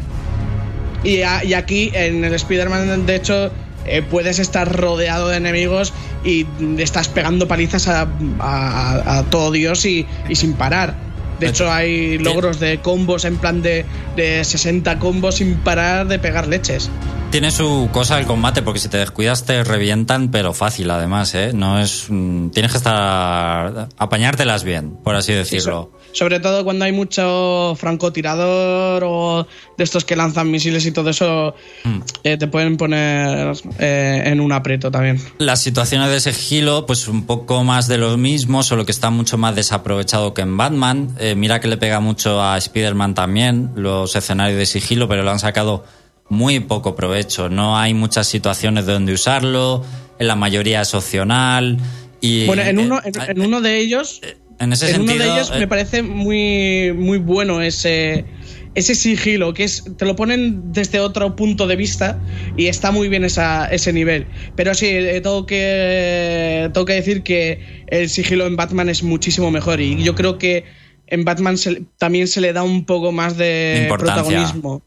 [1.04, 3.52] Y, a- y aquí en el Spider-Man, de hecho,
[3.88, 5.94] eh, puedes estar rodeado de enemigos
[6.24, 6.46] y
[6.78, 8.08] estás pegando palizas a,
[8.40, 11.05] a- a todo Dios y sin parar.
[11.40, 16.20] De hecho, hay logros de combos en plan de, de 60 combos sin parar de
[16.20, 16.90] pegar leches.
[17.36, 21.52] Tiene su cosa el combate, porque si te descuidas te revientan, pero fácil además, ¿eh?
[21.54, 22.06] No es...
[22.08, 23.90] mm, Tienes que estar...
[23.98, 25.92] apañártelas bien, por así decirlo.
[26.14, 31.54] Sobre todo cuando hay mucho francotirador o de estos que lanzan misiles y todo eso,
[31.84, 32.00] Hmm.
[32.24, 35.20] eh, te pueden poner eh, en un aprieto también.
[35.38, 39.38] Las situaciones de sigilo, pues un poco más de lo mismo, solo que está mucho
[39.38, 41.10] más desaprovechado que en Batman.
[41.20, 45.32] Eh, mira que le pega mucho a Spider-Man también, los escenarios de sigilo, pero lo
[45.32, 45.84] han sacado
[46.30, 47.50] muy poco provecho.
[47.50, 49.84] No hay muchas situaciones donde usarlo,
[50.20, 51.78] en la mayoría es opcional.
[52.22, 54.22] Y, Bueno, en uno, eh, en, en uno de ellos,
[54.60, 58.26] en ese en uno sentido, de ellos eh, me parece muy, muy bueno ese,
[58.74, 62.20] ese sigilo, que es te lo ponen desde otro punto de vista
[62.58, 64.26] y está muy bien esa, ese nivel.
[64.56, 69.52] Pero sí, eh, tengo que, tengo que decir que el sigilo en Batman es muchísimo
[69.52, 70.64] mejor y yo creo que
[71.08, 74.82] en Batman se- también se le da un poco más de protagonismo.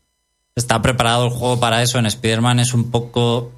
[0.58, 1.98] Está preparado el juego para eso.
[2.00, 3.52] En Spider-Man es un poco.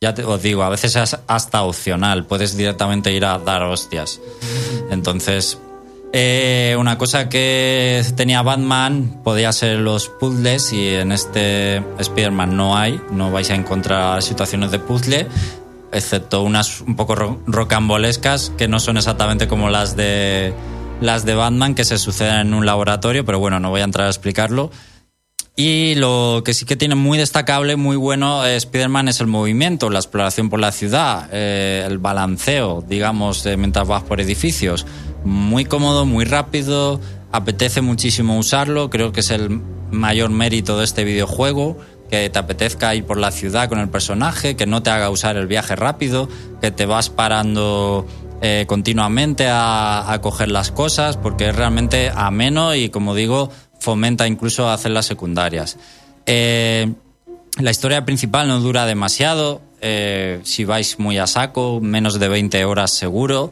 [0.00, 2.24] Ya te os digo, a veces es hasta opcional.
[2.24, 4.18] Puedes directamente ir a dar hostias.
[4.90, 5.58] Entonces,
[6.14, 12.76] eh, una cosa que tenía Batman podía ser los puzzles y en este Spider-Man no
[12.78, 12.98] hay.
[13.10, 15.26] No vais a encontrar situaciones de puzzle,
[15.92, 20.54] excepto unas un poco ro- rocambolescas que no son exactamente como las de
[21.02, 24.06] las de Batman que se suceden en un laboratorio, pero bueno, no voy a entrar
[24.06, 24.70] a explicarlo.
[25.60, 29.90] Y lo que sí que tiene muy destacable, muy bueno eh, Spider-Man es el movimiento,
[29.90, 34.86] la exploración por la ciudad, eh, el balanceo, digamos, mientras vas por edificios.
[35.24, 37.00] Muy cómodo, muy rápido,
[37.32, 41.76] apetece muchísimo usarlo, creo que es el mayor mérito de este videojuego,
[42.08, 45.36] que te apetezca ir por la ciudad con el personaje, que no te haga usar
[45.36, 46.28] el viaje rápido,
[46.60, 48.06] que te vas parando
[48.42, 53.50] eh, continuamente a, a coger las cosas, porque es realmente ameno y, como digo,
[53.88, 55.78] fomenta incluso hacer las secundarias.
[56.26, 56.92] Eh,
[57.58, 62.64] la historia principal no dura demasiado, eh, si vais muy a saco, menos de 20
[62.66, 63.50] horas seguro,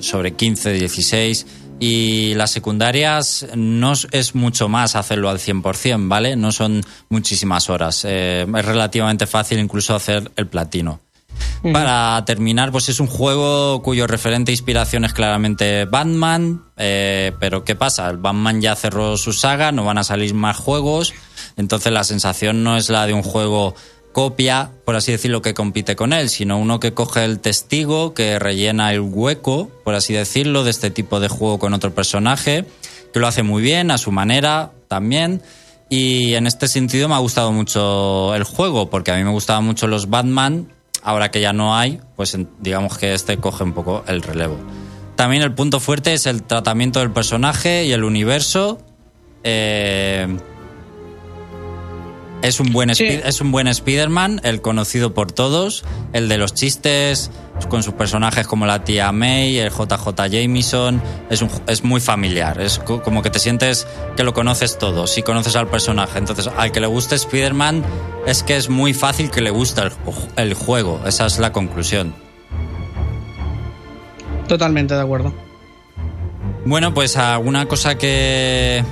[0.00, 1.46] sobre 15, 16.
[1.78, 6.36] Y las secundarias no es- es mucho más hacerlo al 100%, ¿vale?
[6.36, 8.04] No son muchísimas horas.
[8.06, 11.00] Eh, es relativamente fácil incluso hacer el platino.
[11.72, 17.64] Para terminar, pues es un juego cuyo referente e inspiración es claramente Batman, eh, pero
[17.64, 18.08] ¿qué pasa?
[18.08, 21.12] El Batman ya cerró su saga, no van a salir más juegos,
[21.56, 23.74] entonces la sensación no es la de un juego
[24.12, 28.38] copia, por así decirlo, que compite con él, sino uno que coge el testigo, que
[28.38, 32.64] rellena el hueco, por así decirlo, de este tipo de juego con otro personaje,
[33.12, 35.42] que lo hace muy bien, a su manera también.
[35.88, 39.64] Y en este sentido me ha gustado mucho el juego, porque a mí me gustaban
[39.64, 40.68] mucho los Batman,
[41.02, 44.56] ahora que ya no hay, pues digamos que este coge un poco el relevo.
[45.16, 48.78] También el punto fuerte es el tratamiento del personaje y el universo.
[49.44, 50.38] Eh,
[52.42, 53.04] es un buen Sí.
[53.06, 57.30] Es un buen Spider-Man, el conocido por todos, el de los chistes,
[57.68, 62.60] con sus personajes como la tía May, el JJ Jameson, es, un, es muy familiar,
[62.60, 63.86] es co- como que te sientes
[64.16, 66.18] que lo conoces todo, si conoces al personaje.
[66.18, 67.84] Entonces, al que le guste Spider-Man,
[68.26, 69.92] es que es muy fácil que le guste el,
[70.36, 72.14] el juego, esa es la conclusión.
[74.48, 75.32] Totalmente de acuerdo.
[76.64, 78.82] Bueno, pues alguna cosa que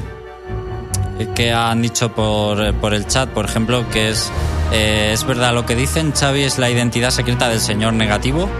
[1.34, 4.30] que han dicho por, por el chat, por ejemplo, que es
[4.72, 8.48] eh, es verdad lo que dicen, Xavi es la identidad secreta del señor negativo.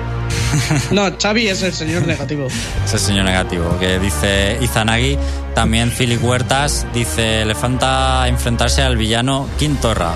[0.90, 2.48] No, Xavi es el señor negativo.
[2.84, 5.18] Es el señor negativo, que dice Izanagi.
[5.54, 10.14] También Philip Huertas dice, le falta enfrentarse al villano Quintorra.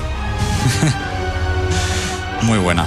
[2.43, 2.87] Muy buena.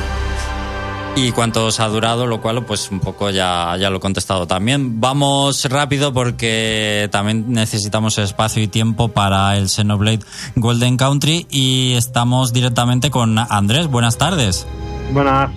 [1.18, 4.48] Y cuánto os ha durado, lo cual pues un poco ya, ya lo he contestado
[4.48, 5.00] también.
[5.00, 10.20] Vamos rápido porque también necesitamos espacio y tiempo para el Xenoblade
[10.56, 13.88] Golden Country y estamos directamente con Andrés.
[13.88, 14.68] Buenas tardes.
[15.14, 15.52] Buenas.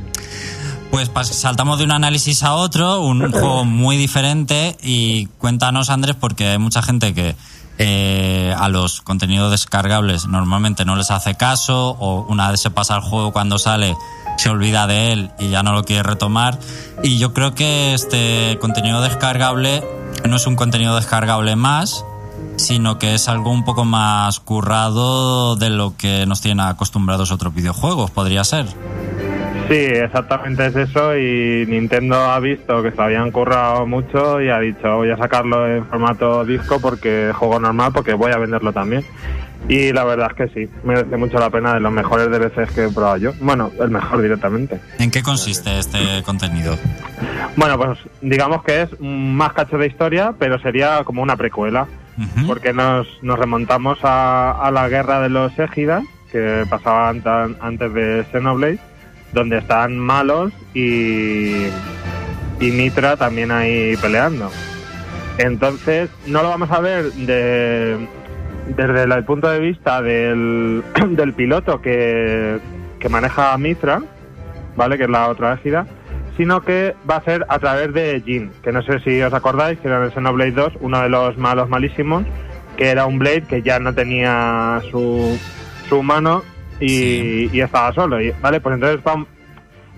[0.93, 6.47] Pues saltamos de un análisis a otro, un juego muy diferente y cuéntanos Andrés porque
[6.47, 7.35] hay mucha gente que
[7.79, 12.97] eh, a los contenidos descargables normalmente no les hace caso o una vez se pasa
[12.97, 13.97] el juego cuando sale
[14.39, 16.59] se olvida de él y ya no lo quiere retomar
[17.03, 19.83] y yo creo que este contenido descargable
[20.27, 22.05] no es un contenido descargable más
[22.57, 27.55] sino que es algo un poco más currado de lo que nos tienen acostumbrados otros
[27.55, 28.67] videojuegos, podría ser.
[29.69, 34.59] Sí, exactamente es eso y Nintendo ha visto que se habían currado mucho y ha
[34.61, 39.05] dicho voy a sacarlo en formato disco porque juego normal porque voy a venderlo también.
[39.69, 42.85] Y la verdad es que sí, merece mucho la pena de los mejores DLCs que
[42.85, 43.33] he probado yo.
[43.41, 44.81] Bueno, el mejor directamente.
[44.99, 46.77] ¿En qué consiste este contenido?
[47.57, 51.87] Bueno, pues digamos que es más cacho de historia, pero sería como una precuela.
[52.49, 56.03] Porque nos, nos remontamos a, a la guerra de los Égidas,
[56.33, 58.81] que pasaba an- antes de Xenoblade,
[59.33, 61.67] donde están malos y,
[62.59, 64.51] y Mitra también ahí peleando.
[65.39, 68.09] Entonces, no lo vamos a ver de,
[68.77, 72.59] desde el punto de vista del, del piloto que,
[72.99, 74.03] que maneja a Mitra,
[74.77, 74.97] ¿vale?
[74.97, 75.87] Que es la otra égida,
[76.37, 79.79] sino que va a ser a través de Jin, que no sé si os acordáis,
[79.81, 82.25] que era en el Xenoblade 2, uno de los malos malísimos,
[82.77, 85.37] que era un Blade que ya no tenía su,
[85.89, 86.43] su mano
[86.81, 87.51] y, Sí.
[87.53, 88.61] y estaba solo, y- ¿vale?
[88.61, 89.27] Pues entonces vam-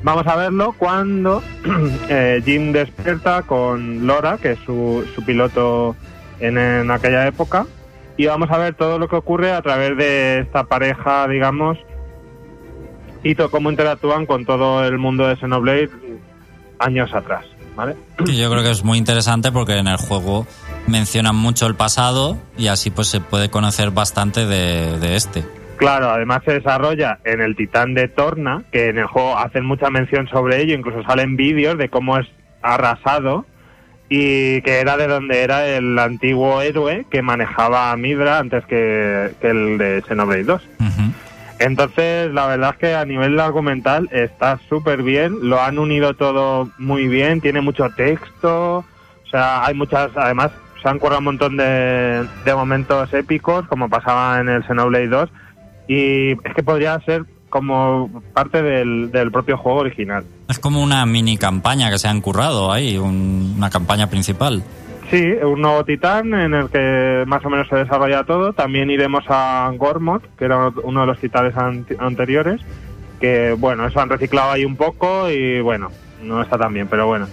[0.02, 1.42] vamos a verlo cuando
[2.08, 5.94] eh, Jin despierta con Lora, que es su, su piloto
[6.38, 7.66] en, en aquella época,
[8.20, 11.78] y vamos a ver todo lo que ocurre a través de esta pareja, digamos,
[13.22, 15.88] y cómo interactúan con todo el mundo de Xenoblade
[16.78, 17.96] años atrás, ¿vale?
[18.26, 20.46] Y yo creo que es muy interesante porque en el juego
[20.86, 25.42] mencionan mucho el pasado y así pues se puede conocer bastante de, de este.
[25.78, 29.88] Claro, además se desarrolla en el Titán de Torna, que en el juego hacen mucha
[29.88, 32.26] mención sobre ello, incluso salen vídeos de cómo es
[32.60, 33.46] arrasado
[34.12, 39.30] y que era de donde era el antiguo héroe que manejaba a Midra antes que,
[39.40, 40.62] que el de Xenoblade 2.
[40.80, 41.12] Ujú.
[41.60, 46.70] Entonces, la verdad es que a nivel argumental está súper bien, lo han unido todo
[46.78, 50.50] muy bien, tiene mucho texto, o sea, hay muchas, además
[50.82, 55.30] se han currado un montón de, de momentos épicos, como pasaba en el Xenoblade 2,
[55.86, 60.24] y es que podría ser como parte del, del propio juego original.
[60.50, 64.62] Es como una mini campaña que se han currado ahí, un- una campaña principal.
[65.10, 68.52] Sí, un nuevo titán en el que más o menos se desarrolla todo.
[68.52, 72.60] También iremos a Gormod, que era uno de los titanes ante- anteriores,
[73.20, 75.90] que bueno, eso han reciclado ahí un poco y bueno,
[76.22, 77.26] no está tan bien, pero bueno.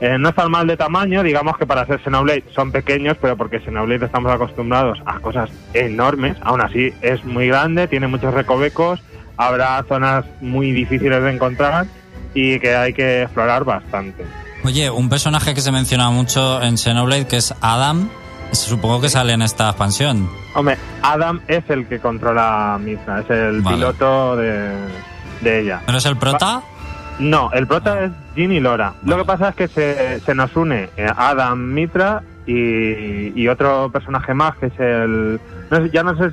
[0.00, 3.58] Eh, no están mal de tamaño, digamos que para ser Xenoblade son pequeños, pero porque
[3.60, 9.00] Xenoblade estamos acostumbrados a cosas enormes, aún así es muy grande, tiene muchos recovecos,
[9.36, 11.86] habrá zonas muy difíciles de encontrar
[12.34, 14.24] y que hay que explorar bastante.
[14.64, 18.08] Oye, un personaje que se menciona mucho en Xenoblade que es Adam,
[18.52, 20.28] supongo que sale en esta expansión.
[20.54, 23.76] Hombre, Adam es el que controla a Mitra, es el Vale.
[23.76, 24.70] piloto de,
[25.42, 25.82] de ella.
[25.86, 26.62] ¿Pero es el prota?
[27.20, 28.94] No, el prota es Jin y Lora.
[29.04, 33.90] Lo que pasa es que se, se nos une eh, Adam, Mitra y, y otro
[33.92, 35.40] personaje más que es el...
[35.70, 36.30] no sé, ya no sé,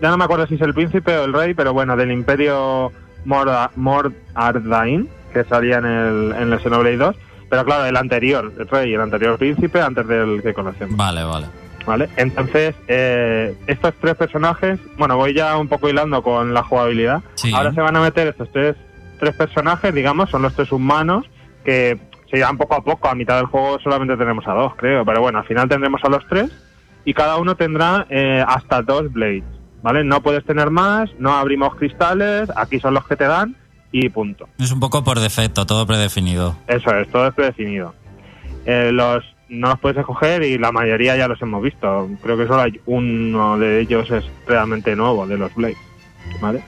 [0.00, 2.90] ya no me acuerdo si es el príncipe o el rey, pero bueno, del imperio
[3.26, 7.16] Morda- Mordardain, que salía en el, en el Xenoblade 2.
[7.50, 10.96] Pero claro, el anterior, el rey y el anterior príncipe antes del que conocemos.
[10.96, 11.46] Vale, vale.
[11.84, 12.08] ¿Vale?
[12.16, 17.22] Entonces, eh, estos tres personajes, bueno, voy ya un poco hilando con la jugabilidad.
[17.34, 17.52] Sí.
[17.52, 18.76] Ahora se van a meter estos tres,
[19.18, 21.26] tres personajes, digamos, son los tres humanos,
[21.64, 21.98] que
[22.30, 23.08] se irán poco a poco.
[23.08, 25.04] A mitad del juego solamente tenemos a dos, creo.
[25.04, 26.50] Pero bueno, al final tendremos a los tres
[27.04, 29.44] y cada uno tendrá eh, hasta dos blades.
[29.82, 30.04] ¿Vale?
[30.04, 33.56] No puedes tener más, no abrimos cristales, aquí son los que te dan
[33.92, 34.48] y punto.
[34.58, 36.56] Es un poco por defecto, todo predefinido.
[36.66, 37.94] Eso es, todo es predefinido.
[38.66, 42.08] Eh, los no los puedes escoger y la mayoría ya los hemos visto.
[42.22, 45.76] Creo que solo hay uno de ellos es realmente nuevo, de los Blades.
[46.40, 46.62] ¿Vale?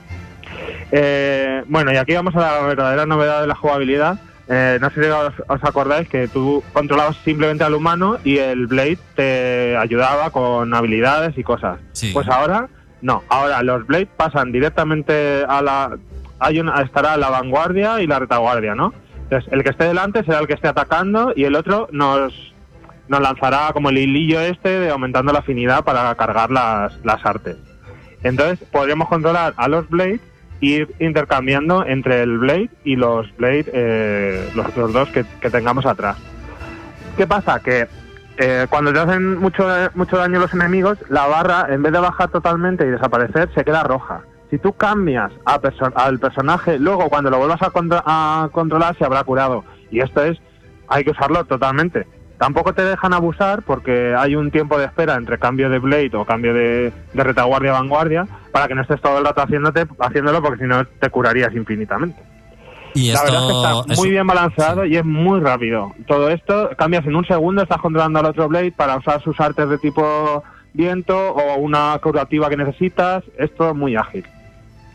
[0.91, 4.19] Eh, bueno, y aquí vamos a la verdadera novedad de la jugabilidad.
[4.49, 8.67] Eh, no sé si os, os acordáis que tú controlabas simplemente al humano y el
[8.67, 11.79] Blade te ayudaba con habilidades y cosas.
[11.93, 12.11] Sí.
[12.13, 12.67] Pues ahora,
[13.01, 13.23] no.
[13.29, 15.97] Ahora los Blade pasan directamente a la.
[16.43, 18.93] Hay una, estará la vanguardia y la retaguardia, ¿no?
[19.23, 22.53] Entonces, el que esté delante será el que esté atacando y el otro nos,
[23.07, 27.57] nos lanzará como el hilillo este de aumentando la afinidad para cargar las, las artes.
[28.23, 30.19] Entonces, podríamos controlar a los Blade
[30.61, 35.85] e ir intercambiando entre el Blade y los Blade, eh, los dos que, que tengamos
[35.85, 36.17] atrás.
[37.17, 37.59] ¿Qué pasa?
[37.59, 37.87] Que
[38.37, 42.29] eh, cuando te hacen mucho, mucho daño los enemigos, la barra, en vez de bajar
[42.29, 44.21] totalmente y desaparecer, se queda roja.
[44.53, 49.23] Si tú cambias a perso- al personaje, luego cuando lo vuelvas a, controlar se habrá
[49.23, 49.63] curado.
[49.89, 50.37] Y esto es,
[50.87, 52.05] hay que usarlo totalmente.
[52.37, 56.23] Tampoco te dejan abusar porque hay un tiempo de espera entre cambio de Blade o
[56.25, 60.39] cambio de, de retaguardia a vanguardia para que no estés todo el rato haciéndote, haciéndolo
[60.43, 62.21] porque si no te curarías infinitamente.
[62.93, 65.93] Y La verdad es que está es- muy bien balanceado y es muy rápido.
[66.05, 69.67] Todo esto cambias en un segundo, estás controlando al otro Blade para usar sus artes
[69.67, 70.43] de tipo
[70.73, 73.23] viento o una curativa que necesitas.
[73.37, 74.25] Esto es muy ágil.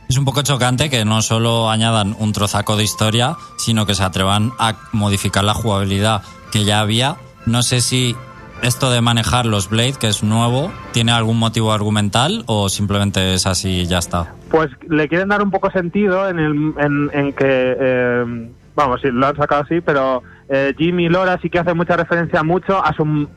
[0.09, 4.03] Es un poco chocante que no solo añadan un trozaco de historia, sino que se
[4.03, 7.17] atrevan a modificar la jugabilidad que ya había.
[7.45, 8.17] No sé si
[8.63, 13.47] esto de manejar los Blade, que es nuevo, tiene algún motivo argumental o simplemente es
[13.47, 14.33] así y ya está.
[14.51, 19.27] Pues le quieren dar un poco sentido en, el, en, que, eh, vamos, sí, lo
[19.27, 23.29] han sacado así, pero eh, Jimmy Lora sí que hace mucha referencia mucho a su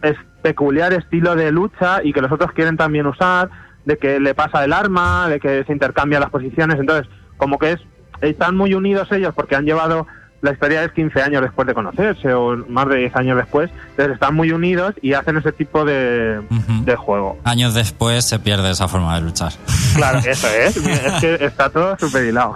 [0.41, 3.49] peculiar estilo de lucha y que los otros quieren también usar,
[3.85, 7.07] de que le pasa el arma, de que se intercambian las posiciones, entonces
[7.37, 7.79] como que es
[8.21, 10.05] están muy unidos ellos porque han llevado
[10.41, 14.15] la historia es 15 años después de conocerse o más de 10 años después, entonces
[14.15, 16.41] están muy unidos y hacen ese tipo de,
[16.97, 17.39] juego.
[17.43, 19.53] Años después se pierde esa forma de luchar.
[19.95, 20.75] Claro, eso es.
[20.85, 22.55] Es que está todo súper hilado.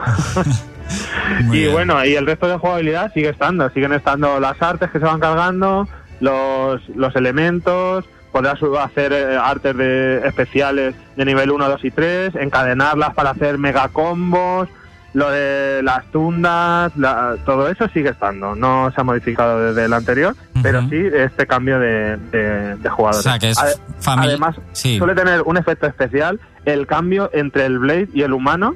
[1.46, 1.74] Muy y bien.
[1.74, 3.70] bueno, y el resto de jugabilidad sigue estando.
[3.70, 5.88] Siguen estando las artes que se van cargando,
[6.20, 8.06] los, los elementos,
[8.36, 13.58] podrás hacer eh, artes de, especiales de nivel 1, 2 y 3, encadenarlas para hacer
[13.58, 14.68] mega combos,
[15.14, 18.54] lo de las tundas, la- todo eso sigue estando.
[18.54, 22.92] No se ha modificado desde el anterior, pero sí este cambio de, de, de O
[22.92, 23.24] jugadores.
[23.24, 24.32] sea, que es Ade- familia.
[24.32, 24.98] Además, sí.
[24.98, 26.42] suele tener un efecto especial.
[26.66, 28.76] El cambio entre el Blade y el humano,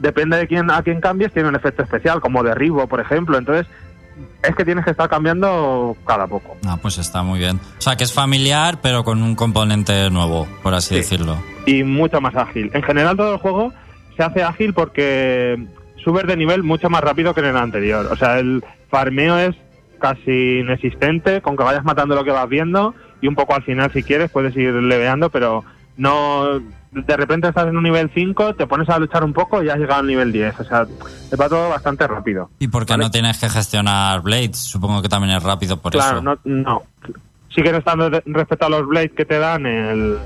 [0.00, 3.38] depende de quién a quién cambies, tiene un efecto especial, como derribo, por ejemplo.
[3.38, 3.66] Entonces,
[4.42, 6.56] es que tienes que estar cambiando cada poco.
[6.66, 7.60] Ah, pues está muy bien.
[7.78, 10.94] O sea, que es familiar, pero con un componente nuevo, por así Sí.
[10.96, 11.36] decirlo.
[11.66, 12.70] Y mucho más ágil.
[12.74, 13.72] En general, todo el juego
[14.16, 15.66] se hace ágil porque
[16.04, 18.06] subes de nivel mucho más rápido que en el anterior.
[18.10, 19.54] O sea, el farmeo es
[20.00, 23.92] casi inexistente, con que vayas matando lo que vas viendo y un poco al final,
[23.92, 25.64] si quieres, puedes ir leveando, pero
[25.98, 26.60] no.
[26.90, 29.76] De repente estás en un nivel 5, te pones a luchar un poco y has
[29.76, 30.60] llegado al nivel 10.
[30.60, 30.86] O sea,
[31.28, 32.48] te va todo bastante rápido.
[32.58, 33.04] ¿Y por qué Vale.
[33.04, 34.56] no tienes que gestionar Blades?
[34.56, 36.22] Supongo que también es rápido por claro, eso.
[36.22, 36.82] no, no.
[37.54, 40.18] Siguen estando respecto a los blades que te dan el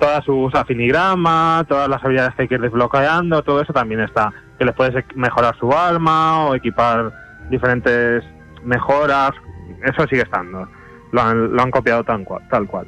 [0.00, 4.32] todas sus afinigramas, todas las habilidades que hay que ir desbloqueando, todo eso también está.
[4.58, 7.12] Que les puedes mejorar su arma o equipar
[7.50, 8.24] diferentes
[8.64, 9.32] mejoras,
[9.84, 10.66] eso sigue estando.
[11.12, 12.86] Lo han, lo han copiado tan cual, tal cual.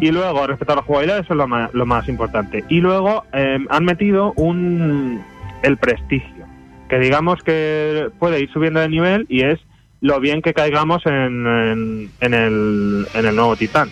[0.00, 2.64] Y luego, respecto a la jugabilidad, eso es lo más, lo más importante.
[2.68, 5.22] Y luego eh, han metido un
[5.62, 6.44] el prestigio,
[6.88, 9.60] que digamos que puede ir subiendo de nivel y es
[10.00, 13.88] lo bien que caigamos en, en, el, en el nuevo Titán.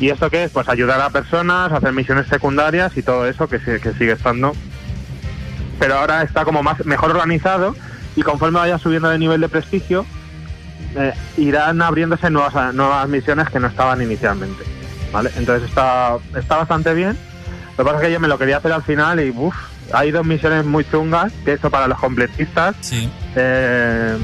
[0.00, 0.52] ¿Y esto qué es?
[0.52, 4.52] Pues ayudar a personas, hacer misiones secundarias y todo eso que, que sigue estando.
[5.80, 7.74] Pero ahora está como más mejor organizado
[8.14, 10.06] y conforme vaya subiendo de nivel de prestigio,
[10.96, 14.77] eh, irán abriéndose nuevas, nuevas misiones que no estaban inicialmente.
[15.12, 15.30] ¿Vale?
[15.36, 17.16] Entonces está, está bastante bien.
[17.76, 19.54] Lo que pasa es que yo me lo quería hacer al final y uff,
[19.92, 23.08] hay dos misiones muy chungas, que eso para los completistas Sí.
[23.36, 24.16] eh,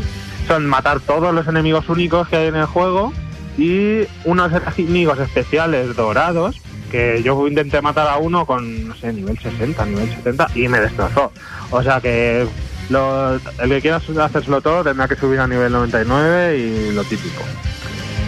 [0.48, 3.12] son matar todos los enemigos únicos que hay en el juego
[3.56, 6.60] y unos enemigos especiales dorados
[6.90, 10.80] que yo intenté matar a uno con, no sé, nivel 60, nivel 70 y me
[10.80, 11.32] destrozó.
[11.70, 12.46] O sea que
[12.90, 17.42] lo- el que quiera hacérselo todo tendrá que subir a nivel 99 y lo típico.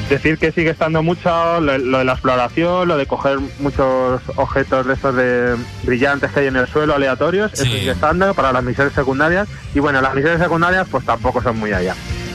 [0.08, 4.86] Decir que sigue estando mucho lo, lo de la exploración, lo de coger muchos objetos
[4.86, 7.72] de estos de brillantes que hay en el suelo aleatorios, eso Sí.
[7.72, 9.48] sigue estando para las misiones secundarias.
[9.74, 11.94] Y bueno, las misiones secundarias pues tampoco son muy allá.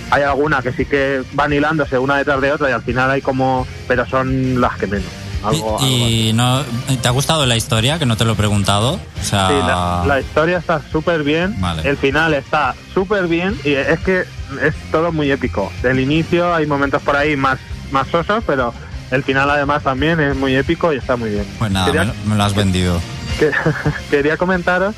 [0.10, 3.22] Hay algunas que sí que van hilándose una detrás de otra y al final hay
[3.22, 3.66] como...
[3.88, 5.08] pero son las que menos.
[5.44, 6.64] Algo, y, no,
[7.02, 7.98] ¿te ha gustado la historia?
[7.98, 8.96] Que no te lo he preguntado.
[9.20, 11.88] O sea, Sí, la, la historia está súper bien, Vale.
[11.90, 14.26] el final está súper bien y es que
[14.64, 15.72] es todo muy épico.
[15.82, 17.60] Del inicio hay momentos por ahí más,
[17.91, 18.74] más sosos, pero
[19.12, 21.45] el final además también es muy épico y está muy bien.
[21.60, 22.99] pues nada, Quería- me, lo- has vendido.
[23.39, 23.52] que-
[24.10, 24.95] quería comentaros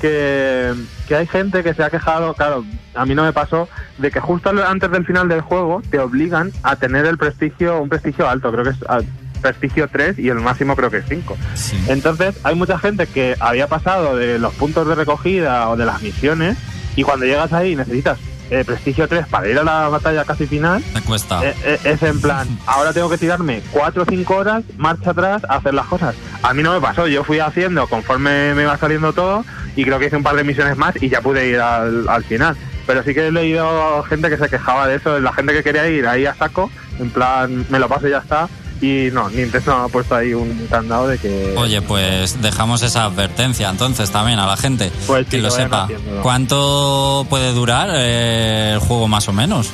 [0.00, 0.74] que,
[1.08, 4.20] que hay gente que se ha quejado, claro, a mí no me pasó, de que
[4.20, 8.52] justo antes del final del juego te obligan a tener el prestigio, un prestigio alto,
[8.52, 9.00] creo que es ah,
[9.40, 11.36] prestigio 3 y el máximo creo que es 5.
[11.54, 11.78] Sí.
[11.88, 16.02] Entonces, hay mucha gente que había pasado de los puntos de recogida o de las
[16.02, 16.56] misiones
[16.94, 18.18] y cuando llegas ahí necesitas
[18.50, 21.44] eh, prestigio 3 para ir a la batalla casi final, Te cuesta.
[21.44, 25.42] eh, eh, es en plan, ahora tengo que tirarme 4 o 5 horas, marcha atrás,
[25.48, 26.14] a hacer las cosas.
[26.42, 29.44] A mí no me pasó, yo fui haciendo conforme me iba saliendo todo
[29.74, 32.24] y creo que hice un par de misiones más y ya pude ir al, al
[32.24, 32.56] final.
[32.86, 35.64] Pero sí que he leído gente que se quejaba de eso, de la gente que
[35.64, 36.70] quería ir ahí a saco,
[37.00, 38.48] en plan, me lo paso y ya está.
[38.80, 41.54] Y no, Nintendo ha puesto ahí un candado de que...
[41.56, 45.88] Oye, pues dejamos esa advertencia entonces también a la gente Pues que sí, lo sepa.
[46.22, 49.70] ¿Cuánto puede durar eh, el juego más o menos?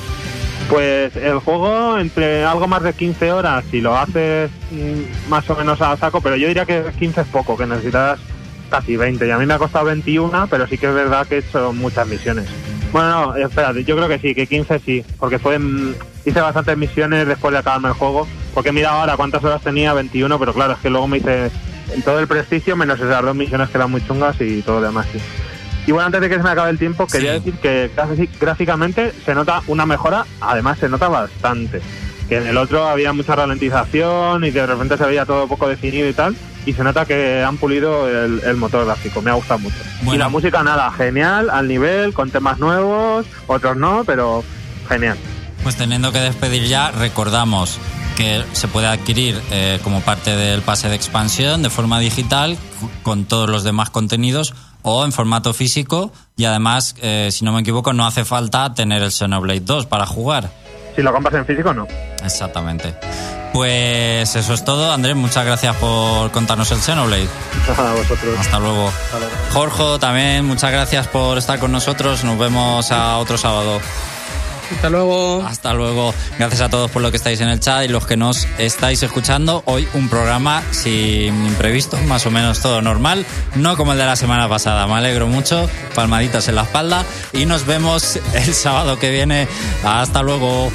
[0.68, 5.56] Pues el juego entre algo más de 15 horas si lo haces mm, más o
[5.56, 8.20] menos a saco, pero yo diría que 15 es poco, que necesitas
[8.70, 9.26] casi 20.
[9.26, 11.72] Y a mí me ha costado 21, pero sí que es verdad que he hecho
[11.72, 12.46] muchas misiones.
[12.92, 15.94] Bueno, no, espérate, yo creo que sí, que 15 sí, porque fue mm,
[16.24, 20.38] hice bastantes misiones después de acabarme el juego, porque mira ahora cuántas horas tenía, 21,
[20.38, 21.50] pero claro, es que luego me hice
[22.04, 25.06] todo el prestigio menos esas dos misiones que eran muy chungas y todo lo demás,
[25.12, 25.18] sí.
[25.86, 29.12] Y bueno, antes de que se me acabe el tiempo, quería decir que gráfic- gráficamente
[29.24, 31.80] se nota una mejora, además se nota bastante.
[32.28, 36.08] Que en el otro había mucha ralentización y de repente se veía todo poco definido
[36.08, 36.36] y tal.
[36.64, 39.76] Y se nota que han pulido el, el motor gráfico, me ha gustado mucho.
[40.02, 40.14] Bueno.
[40.14, 44.44] Y la música nada, genial, al nivel, con temas nuevos, otros no, pero
[44.88, 45.16] genial.
[45.64, 47.80] Pues teniendo que despedir ya, recordamos
[48.22, 52.56] que se puede adquirir eh, como parte del pase de expansión de forma digital
[53.02, 57.62] con todos los demás contenidos o en formato físico y además, eh, si no me
[57.62, 60.50] equivoco, no hace falta tener el Xenoblade 2 para jugar.
[60.94, 61.88] Si lo compras en físico, no.
[62.22, 62.94] Exactamente.
[63.52, 67.28] Pues eso es todo, Andrés, muchas gracias por contarnos el Xenoblade.
[67.76, 68.38] A vosotros.
[68.38, 68.92] Hasta luego.
[69.52, 72.22] Jorge, también muchas gracias por estar con nosotros.
[72.22, 73.80] Nos vemos a otro sábado.
[74.70, 75.42] Hasta luego.
[75.42, 76.14] Hasta luego.
[76.38, 79.02] Gracias a todos por lo que estáis en el chat y los que nos estáis
[79.02, 79.62] escuchando.
[79.66, 84.16] Hoy un programa sin imprevisto, más o menos todo normal, no como el de la
[84.16, 84.86] semana pasada.
[84.86, 89.48] Me alegro mucho, palmaditas en la espalda y nos vemos el sábado que viene.
[89.84, 90.70] Hasta luego.